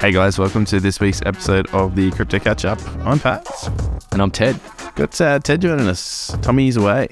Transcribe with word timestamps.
Hey 0.00 0.12
guys, 0.12 0.38
welcome 0.38 0.64
to 0.64 0.80
this 0.80 0.98
week's 0.98 1.20
episode 1.26 1.68
of 1.74 1.94
the 1.94 2.10
Crypto 2.12 2.38
Catch 2.38 2.64
Up. 2.64 2.80
I'm 3.04 3.18
Pav. 3.18 3.44
And 4.12 4.22
I'm 4.22 4.30
Ted. 4.30 4.58
Got 4.94 5.20
uh, 5.20 5.38
Ted 5.40 5.60
joining 5.60 5.88
us. 5.88 6.34
Tommy's 6.40 6.78
away. 6.78 7.08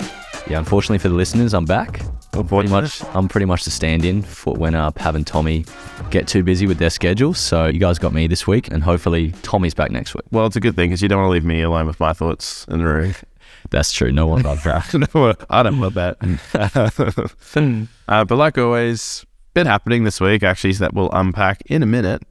Yeah, 0.49 0.59
unfortunately 0.59 0.97
for 0.97 1.11
the 1.11 1.15
listeners, 1.15 1.53
I'm 1.53 1.67
back. 1.67 2.01
Pretty 2.33 2.71
much, 2.71 3.05
I'm 3.15 3.29
pretty 3.29 3.45
much 3.45 3.65
the 3.65 3.71
stand-in 3.71 4.23
for 4.23 4.55
when 4.55 4.75
uh, 4.75 4.91
Pav 4.91 5.17
and 5.17 5.27
Tommy 5.27 5.67
get 6.09 6.27
too 6.27 6.43
busy 6.43 6.67
with 6.67 6.79
their 6.79 6.89
schedules. 6.89 7.39
So 7.39 7.67
you 7.67 7.79
guys 7.79 7.99
got 7.99 8.15
me 8.15 8.27
this 8.27 8.47
week, 8.47 8.71
and 8.71 8.83
hopefully 8.83 9.33
Tommy's 9.43 9.75
back 9.75 9.91
next 9.91 10.15
week. 10.15 10.25
Well, 10.31 10.47
it's 10.47 10.57
a 10.57 10.61
good 10.61 10.75
thing 10.75 10.89
because 10.89 11.03
you 11.03 11.09
don't 11.09 11.19
want 11.19 11.29
to 11.29 11.33
leave 11.33 11.45
me 11.45 11.61
alone 11.61 11.87
with 11.87 12.01
my 12.01 12.15
thoughts 12.15 12.65
in 12.71 12.79
the 12.79 12.87
room. 12.87 13.15
That's 13.71 13.93
true. 13.93 14.11
No 14.13 14.27
one 14.27 14.41
got 14.41 14.65
that. 14.65 14.95
no, 15.15 15.35
I 15.51 15.63
don't 15.63 15.79
want 15.79 15.93
that. 15.93 16.17
uh, 18.09 18.25
but 18.25 18.37
like 18.37 18.57
always, 18.57 19.27
been 19.53 19.67
happening 19.67 20.05
this 20.05 20.23
week 20.23 20.43
actually 20.43 20.73
that 20.73 20.95
we'll 20.95 21.11
unpack 21.13 21.61
in 21.67 21.83
a 21.83 21.87
minute. 21.87 22.23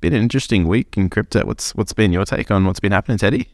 Been 0.00 0.12
an 0.14 0.22
interesting 0.22 0.68
week 0.68 0.96
in 0.96 1.08
crypto. 1.08 1.44
What's 1.44 1.74
what's 1.74 1.92
been 1.92 2.12
your 2.12 2.24
take 2.24 2.50
on 2.50 2.64
what's 2.66 2.80
been 2.80 2.92
happening, 2.92 3.18
Teddy? 3.18 3.48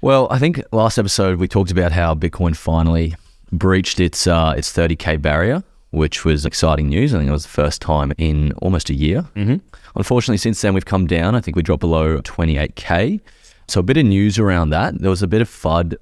Well, 0.00 0.26
I 0.30 0.38
think 0.38 0.62
last 0.72 0.98
episode 0.98 1.38
we 1.38 1.48
talked 1.48 1.70
about 1.70 1.92
how 1.92 2.14
Bitcoin 2.14 2.56
finally 2.56 3.14
breached 3.52 4.00
its 4.00 4.26
uh, 4.26 4.54
its 4.56 4.72
30k 4.72 5.22
barrier, 5.22 5.62
which 5.90 6.24
was 6.24 6.44
exciting 6.44 6.88
news. 6.88 7.14
I 7.14 7.18
think 7.18 7.28
it 7.28 7.32
was 7.32 7.44
the 7.44 7.50
first 7.50 7.80
time 7.80 8.12
in 8.18 8.52
almost 8.54 8.90
a 8.90 8.94
year. 8.94 9.22
Mm-hmm. 9.36 9.56
Unfortunately, 9.94 10.38
since 10.38 10.60
then 10.60 10.74
we've 10.74 10.84
come 10.84 11.06
down. 11.06 11.34
I 11.34 11.40
think 11.40 11.56
we 11.56 11.62
dropped 11.62 11.80
below 11.80 12.18
28k. 12.18 13.20
So 13.68 13.80
a 13.80 13.82
bit 13.82 13.96
of 13.96 14.04
news 14.04 14.38
around 14.38 14.70
that. 14.70 14.98
There 15.00 15.10
was 15.10 15.22
a 15.22 15.26
bit 15.26 15.40
of 15.40 15.48
FUD 15.48 15.96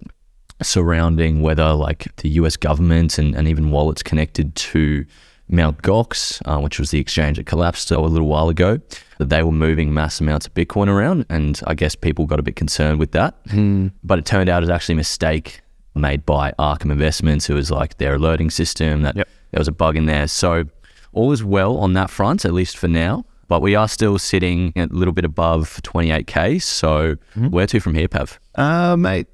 surrounding 0.62 1.42
whether 1.42 1.72
like 1.72 2.14
the 2.16 2.28
US 2.30 2.56
government 2.56 3.18
and, 3.18 3.34
and 3.34 3.48
even 3.48 3.70
wallets 3.70 4.02
connected 4.02 4.54
to 4.54 5.04
Mount 5.48 5.82
Gox, 5.82 6.40
uh, 6.46 6.60
which 6.60 6.78
was 6.78 6.90
the 6.90 6.98
exchange 6.98 7.36
that 7.36 7.46
collapsed 7.46 7.90
a 7.90 8.00
little 8.00 8.26
while 8.28 8.48
ago, 8.48 8.80
that 9.18 9.28
they 9.28 9.42
were 9.42 9.52
moving 9.52 9.92
mass 9.92 10.20
amounts 10.20 10.46
of 10.46 10.54
Bitcoin 10.54 10.88
around. 10.88 11.26
And 11.28 11.60
I 11.66 11.74
guess 11.74 11.94
people 11.94 12.26
got 12.26 12.38
a 12.38 12.42
bit 12.42 12.56
concerned 12.56 12.98
with 12.98 13.12
that. 13.12 13.34
Hmm. 13.50 13.88
But 14.02 14.18
it 14.18 14.24
turned 14.24 14.48
out 14.48 14.58
it 14.62 14.66
was 14.66 14.70
actually 14.70 14.94
a 14.94 14.96
mistake 14.96 15.60
made 15.94 16.24
by 16.26 16.52
Arkham 16.58 16.90
Investments. 16.90 17.46
who 17.46 17.54
was 17.54 17.70
like 17.70 17.98
their 17.98 18.14
alerting 18.14 18.50
system 18.50 19.02
that 19.02 19.16
Yep. 19.16 19.28
there 19.52 19.58
was 19.60 19.68
a 19.68 19.72
bug 19.72 19.96
in 19.96 20.06
there. 20.06 20.26
So 20.28 20.64
all 21.12 21.30
is 21.32 21.44
well 21.44 21.76
on 21.78 21.92
that 21.92 22.10
front, 22.10 22.44
at 22.44 22.52
least 22.52 22.76
for 22.76 22.88
now. 22.88 23.24
But 23.46 23.60
we 23.60 23.74
are 23.74 23.86
still 23.88 24.18
sitting 24.18 24.72
a 24.74 24.86
little 24.86 25.12
bit 25.12 25.24
above 25.26 25.78
28k. 25.82 26.60
So 26.62 27.16
where 27.50 27.66
to 27.66 27.78
from 27.78 27.94
here, 27.94 28.08
Pav? 28.08 28.40
Uh, 28.54 28.96
mate, 28.96 29.26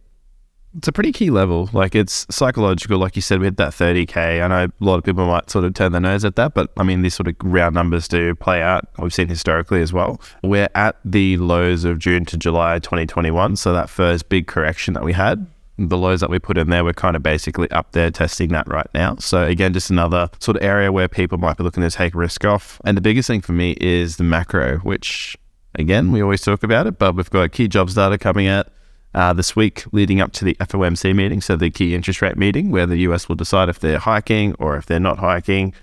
it's 0.76 0.88
a 0.88 0.92
pretty 0.92 1.12
key 1.12 1.30
level. 1.30 1.68
Like 1.72 1.94
it's 1.94 2.26
psychological. 2.30 2.98
Like 2.98 3.16
you 3.16 3.22
said, 3.22 3.40
we 3.40 3.46
had 3.46 3.56
that 3.56 3.72
30k. 3.72 4.42
I 4.42 4.46
know 4.46 4.64
a 4.64 4.84
lot 4.84 4.96
of 4.96 5.04
people 5.04 5.26
might 5.26 5.50
sort 5.50 5.64
of 5.64 5.74
turn 5.74 5.92
their 5.92 6.00
nose 6.00 6.24
at 6.24 6.36
that, 6.36 6.54
but 6.54 6.70
I 6.76 6.82
mean, 6.82 7.02
these 7.02 7.14
sort 7.14 7.28
of 7.28 7.34
round 7.42 7.74
numbers 7.74 8.06
do 8.06 8.34
play 8.34 8.62
out. 8.62 8.86
We've 8.98 9.12
seen 9.12 9.28
historically 9.28 9.82
as 9.82 9.92
well. 9.92 10.20
We're 10.42 10.68
at 10.74 10.96
the 11.04 11.36
lows 11.38 11.84
of 11.84 11.98
June 11.98 12.24
to 12.26 12.36
July 12.36 12.78
2021. 12.78 13.56
So 13.56 13.72
that 13.72 13.90
first 13.90 14.28
big 14.28 14.46
correction 14.46 14.94
that 14.94 15.04
we 15.04 15.12
had. 15.12 15.46
The 15.76 15.96
lows 15.96 16.20
that 16.20 16.28
we 16.28 16.38
put 16.38 16.58
in 16.58 16.68
there, 16.68 16.84
we're 16.84 16.92
kind 16.92 17.16
of 17.16 17.22
basically 17.22 17.70
up 17.70 17.92
there 17.92 18.10
testing 18.10 18.50
that 18.50 18.68
right 18.68 18.88
now. 18.92 19.16
So 19.16 19.44
again, 19.44 19.72
just 19.72 19.88
another 19.88 20.28
sort 20.38 20.58
of 20.58 20.62
area 20.62 20.92
where 20.92 21.08
people 21.08 21.38
might 21.38 21.56
be 21.56 21.64
looking 21.64 21.82
to 21.82 21.90
take 21.90 22.14
risk 22.14 22.44
off. 22.44 22.80
And 22.84 22.98
the 22.98 23.00
biggest 23.00 23.26
thing 23.26 23.40
for 23.40 23.52
me 23.52 23.78
is 23.80 24.18
the 24.18 24.24
macro, 24.24 24.78
which 24.78 25.38
again, 25.74 26.12
we 26.12 26.20
always 26.22 26.42
talk 26.42 26.62
about 26.62 26.86
it, 26.86 26.98
but 26.98 27.16
we've 27.16 27.30
got 27.30 27.50
key 27.52 27.66
jobs 27.66 27.94
data 27.94 28.18
coming 28.18 28.46
out 28.46 28.68
uh, 29.14 29.32
this 29.32 29.56
week 29.56 29.84
leading 29.92 30.20
up 30.20 30.32
to 30.32 30.44
the 30.44 30.54
FOMC 30.54 31.14
meeting, 31.14 31.40
so 31.40 31.56
the 31.56 31.70
key 31.70 31.94
interest 31.94 32.22
rate 32.22 32.36
meeting, 32.36 32.70
where 32.70 32.86
the 32.86 32.98
US 32.98 33.28
will 33.28 33.36
decide 33.36 33.68
if 33.68 33.80
they're 33.80 33.98
hiking 33.98 34.54
or 34.58 34.76
if 34.76 34.86
they're 34.86 35.00
not 35.00 35.18
hiking. 35.18 35.74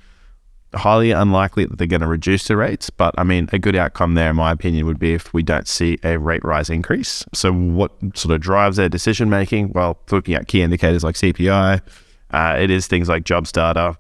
Highly 0.73 1.11
unlikely 1.11 1.65
that 1.65 1.77
they're 1.77 1.87
going 1.87 2.01
to 2.01 2.07
reduce 2.07 2.47
the 2.47 2.57
rates, 2.57 2.89
but 2.89 3.15
I 3.17 3.23
mean, 3.23 3.49
a 3.53 3.59
good 3.59 3.75
outcome 3.75 4.15
there, 4.15 4.29
in 4.29 4.35
my 4.35 4.51
opinion, 4.51 4.85
would 4.85 4.99
be 4.99 5.13
if 5.13 5.33
we 5.33 5.41
don't 5.41 5.67
see 5.67 5.97
a 6.03 6.19
rate 6.19 6.43
rise 6.43 6.69
increase. 6.69 7.23
So, 7.33 7.53
what 7.53 7.91
sort 8.15 8.35
of 8.35 8.41
drives 8.41 8.75
their 8.75 8.89
decision 8.89 9.29
making? 9.29 9.71
Well, 9.73 9.97
looking 10.11 10.35
at 10.35 10.47
key 10.47 10.61
indicators 10.61 11.05
like 11.05 11.15
CPI, 11.15 11.81
uh, 12.31 12.57
it 12.59 12.69
is 12.69 12.85
things 12.87 13.07
like 13.07 13.23
jobs 13.23 13.53
data, 13.53 13.97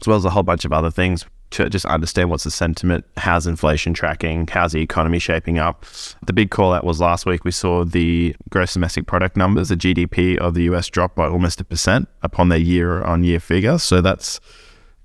as 0.00 0.08
well 0.08 0.16
as 0.16 0.24
a 0.24 0.30
whole 0.30 0.42
bunch 0.42 0.64
of 0.64 0.72
other 0.72 0.90
things 0.90 1.26
to 1.50 1.70
just 1.70 1.86
understand 1.86 2.30
what's 2.30 2.44
the 2.44 2.50
sentiment, 2.50 3.04
how's 3.16 3.46
inflation 3.46 3.94
tracking, 3.94 4.46
how's 4.46 4.72
the 4.72 4.80
economy 4.80 5.18
shaping 5.18 5.58
up. 5.58 5.84
The 6.26 6.32
big 6.32 6.50
call 6.50 6.72
out 6.72 6.84
was 6.84 7.00
last 7.00 7.26
week 7.26 7.44
we 7.44 7.50
saw 7.50 7.84
the 7.84 8.34
gross 8.50 8.74
domestic 8.74 9.06
product 9.06 9.36
numbers, 9.36 9.68
the 9.68 9.76
GDP 9.76 10.36
of 10.38 10.54
the 10.54 10.64
US 10.64 10.88
drop 10.88 11.14
by 11.14 11.26
almost 11.26 11.60
a 11.60 11.64
percent 11.64 12.08
upon 12.22 12.48
their 12.48 12.58
year 12.58 13.02
on 13.02 13.22
year 13.22 13.40
figure. 13.40 13.78
So 13.78 14.00
that's 14.00 14.40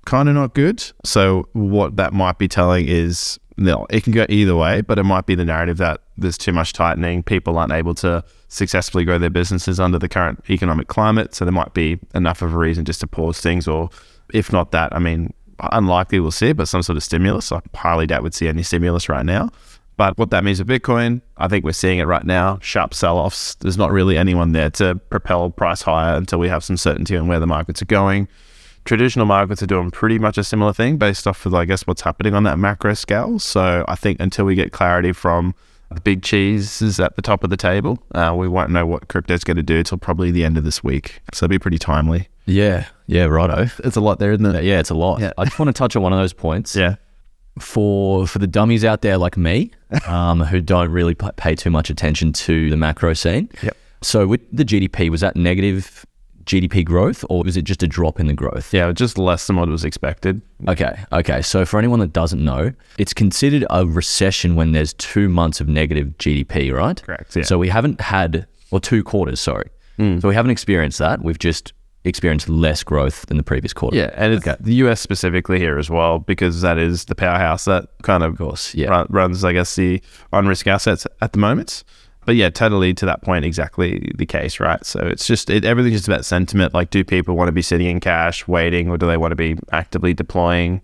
kind 0.04 0.28
of 0.28 0.34
not 0.34 0.54
good. 0.54 0.84
So 1.04 1.48
what 1.52 1.96
that 1.96 2.12
might 2.12 2.38
be 2.38 2.48
telling 2.48 2.88
is 2.88 3.38
no, 3.56 3.86
it 3.90 4.02
can 4.02 4.12
go 4.12 4.26
either 4.28 4.56
way, 4.56 4.80
but 4.80 4.98
it 4.98 5.04
might 5.04 5.26
be 5.26 5.34
the 5.34 5.44
narrative 5.44 5.76
that 5.76 6.00
there's 6.16 6.38
too 6.38 6.52
much 6.52 6.72
tightening, 6.72 7.22
people 7.22 7.58
aren't 7.58 7.72
able 7.72 7.94
to 7.96 8.24
successfully 8.48 9.04
grow 9.04 9.18
their 9.18 9.30
businesses 9.30 9.78
under 9.78 9.98
the 9.98 10.08
current 10.08 10.42
economic 10.50 10.88
climate. 10.88 11.34
So 11.34 11.44
there 11.44 11.52
might 11.52 11.74
be 11.74 11.98
enough 12.14 12.42
of 12.42 12.54
a 12.54 12.58
reason 12.58 12.84
just 12.84 13.00
to 13.00 13.06
pause 13.06 13.40
things, 13.40 13.68
or 13.68 13.90
if 14.32 14.52
not 14.52 14.72
that, 14.72 14.94
I 14.94 14.98
mean, 14.98 15.32
unlikely 15.72 16.20
we'll 16.20 16.30
see, 16.30 16.48
it, 16.48 16.56
but 16.56 16.68
some 16.68 16.82
sort 16.82 16.96
of 16.96 17.02
stimulus. 17.02 17.52
I 17.52 17.60
highly 17.74 18.06
doubt 18.06 18.22
we'd 18.22 18.34
see 18.34 18.48
any 18.48 18.62
stimulus 18.62 19.08
right 19.08 19.24
now. 19.24 19.50
But 19.96 20.16
what 20.18 20.30
that 20.30 20.42
means 20.42 20.58
for 20.58 20.64
Bitcoin, 20.64 21.20
I 21.36 21.48
think 21.48 21.64
we're 21.64 21.72
seeing 21.72 21.98
it 21.98 22.04
right 22.04 22.24
now. 22.24 22.58
Sharp 22.62 22.94
sell 22.94 23.18
offs. 23.18 23.54
There's 23.56 23.76
not 23.76 23.92
really 23.92 24.16
anyone 24.16 24.52
there 24.52 24.70
to 24.70 24.96
propel 25.10 25.50
price 25.50 25.82
higher 25.82 26.16
until 26.16 26.38
we 26.38 26.48
have 26.48 26.64
some 26.64 26.76
certainty 26.76 27.16
on 27.16 27.28
where 27.28 27.38
the 27.38 27.46
markets 27.46 27.82
are 27.82 27.86
going. 27.86 28.26
Traditional 28.84 29.26
markets 29.26 29.62
are 29.62 29.66
doing 29.66 29.90
pretty 29.90 30.18
much 30.18 30.38
a 30.38 30.44
similar 30.44 30.72
thing 30.72 30.96
based 30.96 31.26
off 31.26 31.46
of, 31.46 31.54
I 31.54 31.66
guess, 31.66 31.86
what's 31.86 32.02
happening 32.02 32.34
on 32.34 32.42
that 32.44 32.58
macro 32.58 32.94
scale. 32.94 33.38
So 33.38 33.84
I 33.86 33.94
think 33.94 34.18
until 34.18 34.44
we 34.44 34.54
get 34.54 34.72
clarity 34.72 35.12
from 35.12 35.54
the 35.94 36.00
big 36.00 36.22
cheeses 36.22 36.98
at 36.98 37.14
the 37.14 37.22
top 37.22 37.44
of 37.44 37.50
the 37.50 37.56
table, 37.56 38.02
uh, 38.14 38.34
we 38.36 38.48
won't 38.48 38.70
know 38.70 38.86
what 38.86 39.08
crypto's 39.08 39.44
going 39.44 39.58
to 39.58 39.62
do 39.62 39.82
till 39.82 39.98
probably 39.98 40.30
the 40.30 40.44
end 40.44 40.58
of 40.58 40.64
this 40.64 40.82
week. 40.82 41.20
So 41.32 41.44
it'll 41.44 41.50
be 41.50 41.58
pretty 41.58 41.78
timely. 41.78 42.28
Yeah, 42.46 42.86
yeah, 43.12 43.24
righto. 43.24 43.68
It's 43.84 43.96
a 43.96 44.00
lot 44.00 44.18
there, 44.18 44.32
isn't 44.32 44.44
it? 44.46 44.64
Yeah, 44.64 44.80
it's 44.80 44.90
a 44.90 44.94
lot. 44.94 45.20
Yeah. 45.20 45.32
I 45.38 45.44
just 45.44 45.58
want 45.58 45.68
to 45.68 45.72
touch 45.72 45.94
on 45.96 46.02
one 46.02 46.12
of 46.12 46.18
those 46.18 46.32
points. 46.32 46.74
Yeah. 46.76 46.96
for 47.58 48.26
for 48.26 48.38
the 48.38 48.46
dummies 48.46 48.84
out 48.84 49.02
there 49.02 49.18
like 49.18 49.36
me, 49.36 49.70
um, 50.06 50.40
who 50.40 50.60
don't 50.60 50.90
really 50.90 51.14
pay 51.14 51.54
too 51.54 51.70
much 51.70 51.90
attention 51.90 52.32
to 52.32 52.70
the 52.70 52.76
macro 52.76 53.12
scene. 53.14 53.48
Yep. 53.62 53.76
So 54.02 54.26
with 54.26 54.40
the 54.52 54.64
GDP, 54.64 55.10
was 55.10 55.20
that 55.20 55.36
negative 55.36 56.04
GDP 56.44 56.84
growth, 56.84 57.24
or 57.30 57.44
was 57.44 57.56
it 57.56 57.62
just 57.62 57.84
a 57.84 57.86
drop 57.86 58.18
in 58.18 58.26
the 58.26 58.34
growth? 58.34 58.74
Yeah, 58.74 58.90
just 58.90 59.16
less 59.16 59.46
than 59.46 59.54
what 59.56 59.68
was 59.68 59.84
expected. 59.84 60.42
Okay, 60.66 60.98
okay. 61.12 61.40
So 61.42 61.64
for 61.64 61.78
anyone 61.78 62.00
that 62.00 62.12
doesn't 62.12 62.42
know, 62.44 62.72
it's 62.98 63.12
considered 63.14 63.64
a 63.70 63.86
recession 63.86 64.56
when 64.56 64.72
there's 64.72 64.92
two 64.94 65.28
months 65.28 65.60
of 65.60 65.68
negative 65.68 66.08
GDP, 66.18 66.72
right? 66.72 67.00
Correct, 67.00 67.36
yeah. 67.36 67.44
So 67.44 67.58
we 67.58 67.68
haven't 67.68 68.00
had, 68.00 68.48
or 68.72 68.80
two 68.80 69.04
quarters, 69.04 69.38
sorry. 69.40 69.70
So 69.98 70.26
we 70.26 70.34
haven't 70.34 70.50
experienced 70.50 70.98
that. 70.98 71.22
We've 71.22 71.38
just 71.38 71.72
experienced 72.04 72.48
less 72.48 72.82
growth 72.82 73.26
than 73.26 73.36
the 73.36 73.42
previous 73.42 73.72
quarter. 73.72 73.96
Yeah, 73.96 74.10
and 74.14 74.32
it's 74.34 74.44
the 74.60 74.74
US 74.74 75.00
specifically 75.00 75.58
here 75.58 75.78
as 75.78 75.88
well 75.88 76.18
because 76.18 76.60
that 76.62 76.78
is 76.78 77.04
the 77.04 77.14
powerhouse 77.14 77.64
that 77.66 77.88
kind 78.02 78.22
of, 78.22 78.32
Of 78.32 78.38
course, 78.38 78.74
yeah. 78.74 78.88
run, 78.88 79.06
runs, 79.10 79.44
I 79.44 79.52
guess, 79.52 79.76
the 79.76 80.02
on 80.32 80.46
risk 80.46 80.66
assets 80.66 81.06
at 81.20 81.32
the 81.32 81.38
moment. 81.38 81.84
But 82.24 82.36
yeah, 82.36 82.50
totally 82.50 82.94
to 82.94 83.06
that 83.06 83.22
point, 83.22 83.44
exactly 83.44 84.12
the 84.14 84.26
case, 84.26 84.60
right? 84.60 84.84
So 84.86 85.00
it's 85.00 85.26
just 85.26 85.50
it, 85.50 85.64
everything's 85.64 85.96
just 85.96 86.08
about 86.08 86.24
sentiment. 86.24 86.72
Like, 86.72 86.90
do 86.90 87.02
people 87.02 87.36
want 87.36 87.48
to 87.48 87.52
be 87.52 87.62
sitting 87.62 87.88
in 87.88 87.98
cash, 87.98 88.46
waiting, 88.46 88.88
or 88.88 88.96
do 88.96 89.06
they 89.06 89.16
want 89.16 89.32
to 89.32 89.36
be 89.36 89.56
actively 89.72 90.14
deploying, 90.14 90.82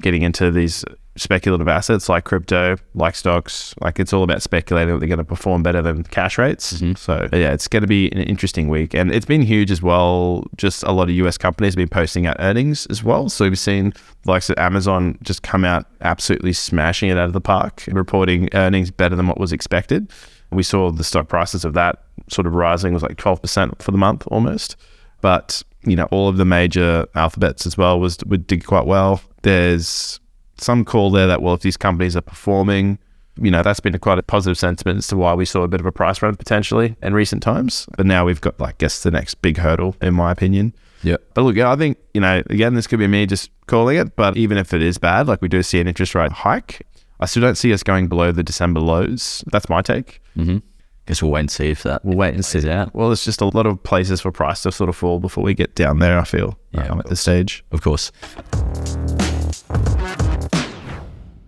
getting 0.00 0.22
into 0.22 0.50
these 0.50 0.84
speculative 1.16 1.68
assets 1.68 2.08
like 2.08 2.24
crypto, 2.24 2.76
like 2.94 3.14
stocks? 3.14 3.74
Like, 3.80 4.00
it's 4.00 4.12
all 4.12 4.22
about 4.22 4.42
speculating 4.42 4.94
that 4.94 5.00
they're 5.00 5.08
going 5.08 5.18
to 5.18 5.24
perform 5.24 5.62
better 5.62 5.82
than 5.82 6.02
cash 6.04 6.38
rates. 6.38 6.74
Mm-hmm. 6.74 6.94
So 6.94 7.28
yeah, 7.32 7.52
it's 7.52 7.68
going 7.68 7.82
to 7.82 7.88
be 7.88 8.10
an 8.12 8.22
interesting 8.22 8.68
week, 8.68 8.94
and 8.94 9.12
it's 9.12 9.26
been 9.26 9.42
huge 9.42 9.70
as 9.70 9.82
well. 9.82 10.44
Just 10.56 10.82
a 10.82 10.92
lot 10.92 11.04
of 11.04 11.14
US 11.16 11.38
companies 11.38 11.74
have 11.74 11.78
been 11.78 11.88
posting 11.88 12.26
out 12.26 12.36
earnings 12.38 12.86
as 12.86 13.02
well. 13.02 13.28
So 13.28 13.44
we've 13.44 13.58
seen 13.58 13.92
likes 14.26 14.50
of 14.50 14.58
Amazon 14.58 15.18
just 15.22 15.42
come 15.42 15.64
out 15.64 15.86
absolutely 16.00 16.52
smashing 16.52 17.10
it 17.10 17.18
out 17.18 17.26
of 17.26 17.32
the 17.32 17.40
park, 17.40 17.84
reporting 17.88 18.48
earnings 18.54 18.90
better 18.90 19.16
than 19.16 19.26
what 19.26 19.38
was 19.38 19.52
expected. 19.52 20.10
We 20.50 20.62
saw 20.62 20.90
the 20.90 21.04
stock 21.04 21.28
prices 21.28 21.64
of 21.64 21.74
that 21.74 22.02
sort 22.28 22.46
of 22.46 22.54
rising 22.54 22.94
was 22.94 23.02
like 23.02 23.16
12% 23.16 23.82
for 23.82 23.90
the 23.90 23.98
month 23.98 24.24
almost. 24.28 24.76
But, 25.20 25.62
you 25.84 25.96
know, 25.96 26.04
all 26.10 26.28
of 26.28 26.36
the 26.36 26.44
major 26.44 27.06
alphabets 27.14 27.66
as 27.66 27.76
well 27.76 27.98
was 27.98 28.18
would 28.26 28.46
did 28.46 28.66
quite 28.66 28.86
well. 28.86 29.20
There's 29.42 30.20
some 30.64 30.84
call 30.84 31.10
there 31.10 31.26
that 31.26 31.42
well 31.42 31.54
if 31.54 31.60
these 31.60 31.76
companies 31.76 32.16
are 32.16 32.20
performing, 32.22 32.98
you 33.40 33.50
know, 33.50 33.62
that's 33.62 33.80
been 33.80 33.94
a 33.94 33.98
quite 33.98 34.18
a 34.18 34.22
positive 34.22 34.58
sentiment 34.58 34.98
as 34.98 35.08
to 35.08 35.16
why 35.16 35.34
we 35.34 35.44
saw 35.44 35.62
a 35.62 35.68
bit 35.68 35.80
of 35.80 35.86
a 35.86 35.92
price 35.92 36.22
run 36.22 36.36
potentially 36.36 36.96
in 37.02 37.14
recent 37.14 37.42
times. 37.42 37.86
But 37.96 38.06
now 38.06 38.24
we've 38.24 38.40
got 38.40 38.58
like 38.58 38.74
I 38.74 38.78
guess 38.78 39.02
the 39.02 39.10
next 39.10 39.34
big 39.42 39.58
hurdle 39.58 39.96
in 40.00 40.14
my 40.14 40.32
opinion. 40.32 40.74
Yeah. 41.02 41.16
But 41.34 41.42
look, 41.42 41.54
yeah, 41.56 41.70
I 41.70 41.76
think, 41.76 41.98
you 42.14 42.20
know, 42.20 42.42
again, 42.48 42.74
this 42.74 42.86
could 42.86 42.98
be 42.98 43.06
me 43.06 43.26
just 43.26 43.50
calling 43.66 43.98
it, 43.98 44.16
but 44.16 44.36
even 44.36 44.56
if 44.56 44.72
it 44.72 44.82
is 44.82 44.96
bad, 44.98 45.28
like 45.28 45.42
we 45.42 45.48
do 45.48 45.62
see 45.62 45.78
an 45.78 45.86
interest 45.86 46.14
rate 46.14 46.32
hike, 46.32 46.86
I 47.20 47.26
still 47.26 47.42
don't 47.42 47.56
see 47.56 47.72
us 47.72 47.82
going 47.82 48.08
below 48.08 48.32
the 48.32 48.42
December 48.42 48.80
lows. 48.80 49.44
That's 49.52 49.68
my 49.68 49.82
take. 49.82 50.20
Mm-hmm. 50.36 50.58
Guess 51.06 51.22
we'll 51.22 51.32
wait 51.32 51.40
and 51.40 51.50
see 51.50 51.70
if 51.70 51.82
that. 51.82 52.02
We'll 52.04 52.16
wait 52.16 52.34
and 52.34 52.44
see. 52.44 52.68
out. 52.70 52.94
Well, 52.94 53.08
there's 53.08 53.24
just 53.24 53.42
a 53.42 53.46
lot 53.46 53.66
of 53.66 53.82
places 53.82 54.22
for 54.22 54.32
price 54.32 54.62
to 54.62 54.72
sort 54.72 54.88
of 54.88 54.96
fall 54.96 55.20
before 55.20 55.44
we 55.44 55.52
get 55.52 55.74
down 55.74 55.98
there, 55.98 56.18
I 56.18 56.24
feel, 56.24 56.58
Yeah, 56.72 56.86
um, 56.86 57.00
at 57.00 57.06
this 57.06 57.20
stage. 57.20 57.62
Of 57.70 57.82
course. 57.82 58.10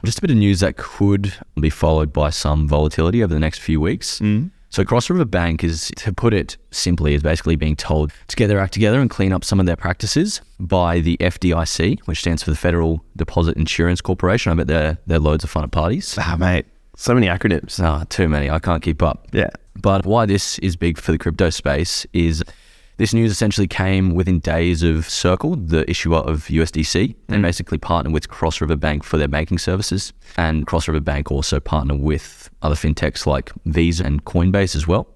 Just 0.07 0.19
a 0.19 0.21
bit 0.21 0.31
of 0.31 0.37
news 0.37 0.61
that 0.61 0.77
could 0.77 1.35
be 1.59 1.69
followed 1.69 2.13
by 2.13 2.31
some 2.31 2.69
volatility 2.69 3.25
over 3.25 3.35
the 3.35 3.41
next 3.41 3.59
few 3.59 3.81
weeks. 3.81 4.23
So 4.69 4.85
Cross 4.85 5.11
River 5.11 5.25
Bank 5.25 5.65
is, 5.65 5.91
to 5.97 6.13
put 6.13 6.33
it 6.33 6.57
simply, 6.71 7.15
is 7.15 7.25
basically 7.25 7.57
being 7.57 7.75
told 7.75 8.13
to 8.29 8.37
get 8.37 8.47
their 8.47 8.61
act 8.61 8.73
together 8.73 9.01
and 9.01 9.11
clean 9.11 9.33
up 9.33 9.43
some 9.43 9.59
of 9.59 9.67
their 9.67 9.75
practices 9.75 10.43
by 10.61 11.01
the 11.01 11.17
FDIC, 11.19 12.01
which 12.03 12.21
stands 12.21 12.45
for 12.45 12.51
the 12.51 12.57
Federal 12.57 13.03
Deposit 13.17 13.57
Insurance 13.57 14.01
Corporation. 14.01 14.53
I 14.53 14.55
bet 14.55 14.69
they're, 14.69 14.99
they're 15.09 15.19
loads 15.19 15.43
of 15.43 15.51
fun 15.51 15.65
at 15.65 15.73
parties. 15.73 16.17
Ah, 16.21 16.37
mate, 16.39 16.67
so 16.95 17.13
many 17.13 17.27
acronyms. 17.27 17.83
Ah, 17.83 18.05
too 18.09 18.29
many. 18.29 18.49
I 18.49 18.61
can't 18.61 18.85
keep 18.85 19.03
up. 19.03 19.27
Yeah. 19.33 19.51
But 19.75 20.07
why 20.07 20.25
this 20.25 20.61
is 20.61 20.77
big 20.77 20.99
for 20.99 21.11
the 21.11 21.19
crypto 21.19 21.51
space 21.51 22.07
is 22.13 22.45
this 22.99 23.13
news 23.13 23.31
essentially 23.31 23.67
came 23.67 24.15
within 24.15 24.39
days 24.41 24.83
of 24.83 25.09
Circle, 25.09 25.57
the 25.57 25.89
issuer 25.91 26.19
of 26.19 26.45
USDC. 26.47 27.15
They 27.29 27.39
basically 27.39 27.79
partner 27.79 28.11
with 28.11 28.29
Cross 28.29 28.61
River 28.61 28.77
Bank 28.77 29.05
for 29.05 29.19
their 29.19 29.29
banking 29.29 29.59
services. 29.59 30.13
And 30.39 30.67
Cross 30.67 30.89
River 30.89 31.01
Bank 31.01 31.31
also 31.31 31.61
partner 31.61 31.95
with 31.95 32.49
other 32.63 32.75
fintechs 32.75 33.27
like 33.27 33.53
Visa 33.67 34.05
and 34.05 34.25
Coinbase 34.25 34.75
as 34.75 34.87
well. 34.87 35.07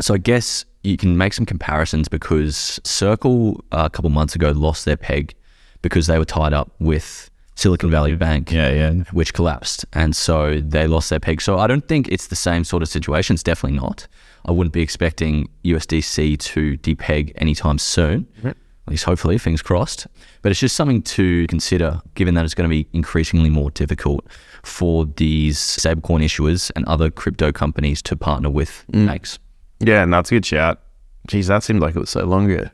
So 0.00 0.14
I 0.14 0.18
guess 0.18 0.64
you 0.82 0.96
can 0.96 1.16
make 1.18 1.34
some 1.34 1.44
comparisons 1.44 2.08
because 2.08 2.80
Circle 2.84 3.62
uh, 3.72 3.82
a 3.84 3.90
couple 3.90 4.10
months 4.10 4.34
ago 4.34 4.50
lost 4.52 4.84
their 4.86 4.96
peg 4.96 5.34
because 5.82 6.06
they 6.06 6.18
were 6.18 6.24
tied 6.24 6.54
up 6.54 6.70
with 6.78 7.28
Silicon 7.56 7.90
Valley 7.90 8.16
Bank 8.16 8.50
Yeah, 8.50 8.70
yeah. 8.72 8.92
which 9.12 9.34
collapsed. 9.34 9.84
And 9.92 10.16
so 10.16 10.60
they 10.60 10.86
lost 10.86 11.10
their 11.10 11.20
peg. 11.20 11.42
So 11.42 11.58
I 11.58 11.66
don't 11.66 11.86
think 11.86 12.08
it's 12.08 12.28
the 12.28 12.36
same 12.36 12.64
sort 12.64 12.82
of 12.82 12.88
situation. 12.88 13.34
It's 13.34 13.42
definitely 13.42 13.78
not. 13.78 14.08
I 14.44 14.52
wouldn't 14.52 14.72
be 14.72 14.82
expecting 14.82 15.48
USDC 15.64 16.38
to 16.38 16.76
depeg 16.78 17.32
anytime 17.36 17.78
soon. 17.78 18.26
At 18.44 18.90
least 18.90 19.04
hopefully, 19.04 19.38
fingers 19.38 19.62
crossed. 19.62 20.08
But 20.42 20.50
it's 20.50 20.60
just 20.60 20.74
something 20.74 21.02
to 21.02 21.46
consider, 21.46 22.02
given 22.14 22.34
that 22.34 22.44
it's 22.44 22.54
going 22.54 22.68
to 22.68 22.74
be 22.74 22.88
increasingly 22.92 23.48
more 23.48 23.70
difficult 23.70 24.26
for 24.64 25.06
these 25.06 25.58
stablecoin 25.58 26.24
issuers 26.24 26.70
and 26.74 26.84
other 26.86 27.08
crypto 27.08 27.52
companies 27.52 28.02
to 28.02 28.16
partner 28.16 28.50
with 28.50 28.84
mm. 28.92 29.06
banks. 29.06 29.38
Yeah, 29.78 30.02
and 30.02 30.12
that's 30.12 30.30
a 30.32 30.34
good 30.34 30.46
shout. 30.46 30.80
Geez, 31.28 31.46
that 31.46 31.62
seemed 31.62 31.80
like 31.80 31.94
it 31.94 32.00
was 32.00 32.10
so 32.10 32.24
long 32.24 32.50
ago. 32.50 32.68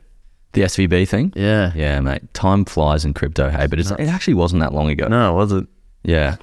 The 0.53 0.61
SVB 0.61 1.07
thing? 1.07 1.31
Yeah. 1.35 1.71
Yeah, 1.75 1.99
mate. 1.99 2.33
Time 2.33 2.65
flies 2.65 3.05
in 3.05 3.13
crypto, 3.13 3.49
hey, 3.49 3.67
but 3.67 3.79
it's, 3.79 3.91
it 3.91 4.07
actually 4.07 4.33
wasn't 4.33 4.61
that 4.61 4.73
long 4.73 4.89
ago. 4.89 5.07
No, 5.07 5.33
was 5.35 5.51
it? 5.51 5.67
Yeah. 6.03 6.37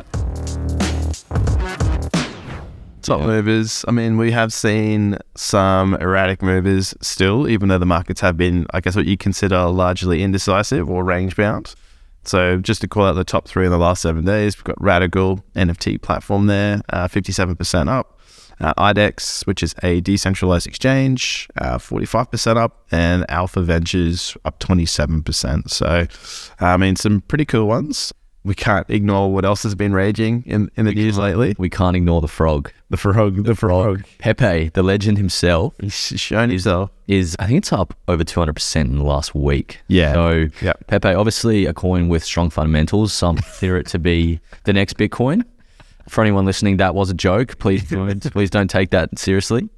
Top 3.07 3.21
movers. 3.21 3.85
I 3.87 3.93
mean, 3.93 4.19
we 4.19 4.33
have 4.33 4.53
seen 4.53 5.19
some 5.37 5.95
erratic 5.95 6.43
movers 6.43 6.95
still, 7.01 7.49
even 7.49 7.69
though 7.69 7.79
the 7.79 7.87
markets 7.87 8.21
have 8.21 8.37
been, 8.37 8.67
I 8.75 8.81
guess, 8.81 8.97
what 8.97 9.07
you 9.07 9.17
consider 9.17 9.67
largely 9.67 10.23
indecisive 10.23 10.91
or 10.91 11.05
range 11.05 11.37
bound. 11.37 11.75
So, 12.25 12.57
just 12.57 12.81
to 12.81 12.89
call 12.89 13.07
out 13.07 13.13
the 13.13 13.25
top 13.25 13.47
three 13.47 13.65
in 13.65 13.71
the 13.71 13.79
last 13.79 14.03
seven 14.03 14.25
days, 14.25 14.57
we've 14.57 14.65
got 14.65 14.83
Radical 14.83 15.45
NFT 15.55 16.03
platform 16.03 16.47
there, 16.47 16.83
uh, 16.91 17.07
57% 17.07 17.89
up. 17.89 18.19
Uh, 18.59 18.73
IDEX, 18.79 19.47
which 19.47 19.63
is 19.63 19.75
a 19.83 20.01
decentralized 20.01 20.67
exchange, 20.67 21.47
uh, 21.59 21.77
45% 21.77 22.57
up, 22.57 22.87
and 22.91 23.27
Alpha 23.29 23.61
Ventures 23.61 24.35
up 24.47 24.59
27%. 24.61 25.71
So, 25.71 26.07
I 26.59 26.77
mean, 26.79 26.97
some 26.97 27.21
pretty 27.21 27.45
cool 27.45 27.67
ones. 27.67 28.15
We 28.47 28.55
can't 28.55 28.89
ignore 28.89 29.33
what 29.33 29.45
else 29.45 29.65
has 29.65 29.75
been 29.75 29.93
raging 29.93 30.45
in, 30.47 30.71
in 30.77 30.85
the 30.85 30.93
news 30.93 31.19
lately. 31.19 31.57
We 31.59 31.69
can't 31.69 31.97
ignore 31.97 32.21
the 32.21 32.29
frog. 32.29 32.71
The 32.91 32.97
frog, 32.97 33.43
the 33.43 33.57
frog. 33.57 34.05
Pepe, 34.19 34.69
the 34.69 34.85
legend 34.85 35.19
himself, 35.19 35.75
He's 35.81 35.93
shown 35.95 36.51
himself. 36.51 36.91
is 37.09 37.35
I 37.41 37.47
think 37.49 37.59
it's 37.59 37.73
up 37.73 37.95
over 38.07 38.23
200% 38.23 38.77
in 38.83 38.99
the 38.99 39.05
last 39.05 39.35
week. 39.35 39.81
Yeah. 39.89 40.13
So 40.13 40.47
Yep. 40.63 40.87
Pepe, 40.87 41.09
obviously 41.09 41.67
a 41.67 41.75
coin 41.75 42.07
with 42.09 42.23
strong 42.23 42.49
fundamentals. 42.51 43.13
Some 43.13 43.37
consider 43.37 43.79
it 43.79 43.89
to 43.89 43.99
be 43.99 44.39
the 44.63 44.73
next 44.73 44.97
Bitcoin. 44.97 45.43
For 46.09 46.21
anyone 46.23 46.45
listening, 46.45 46.77
that 46.77 46.95
was 46.95 47.11
a 47.11 47.15
joke. 47.15 47.59
Please, 47.59 47.83
please 48.31 48.51
don't 48.51 48.71
take 48.71 48.91
that 48.91 49.19
seriously. 49.19 49.69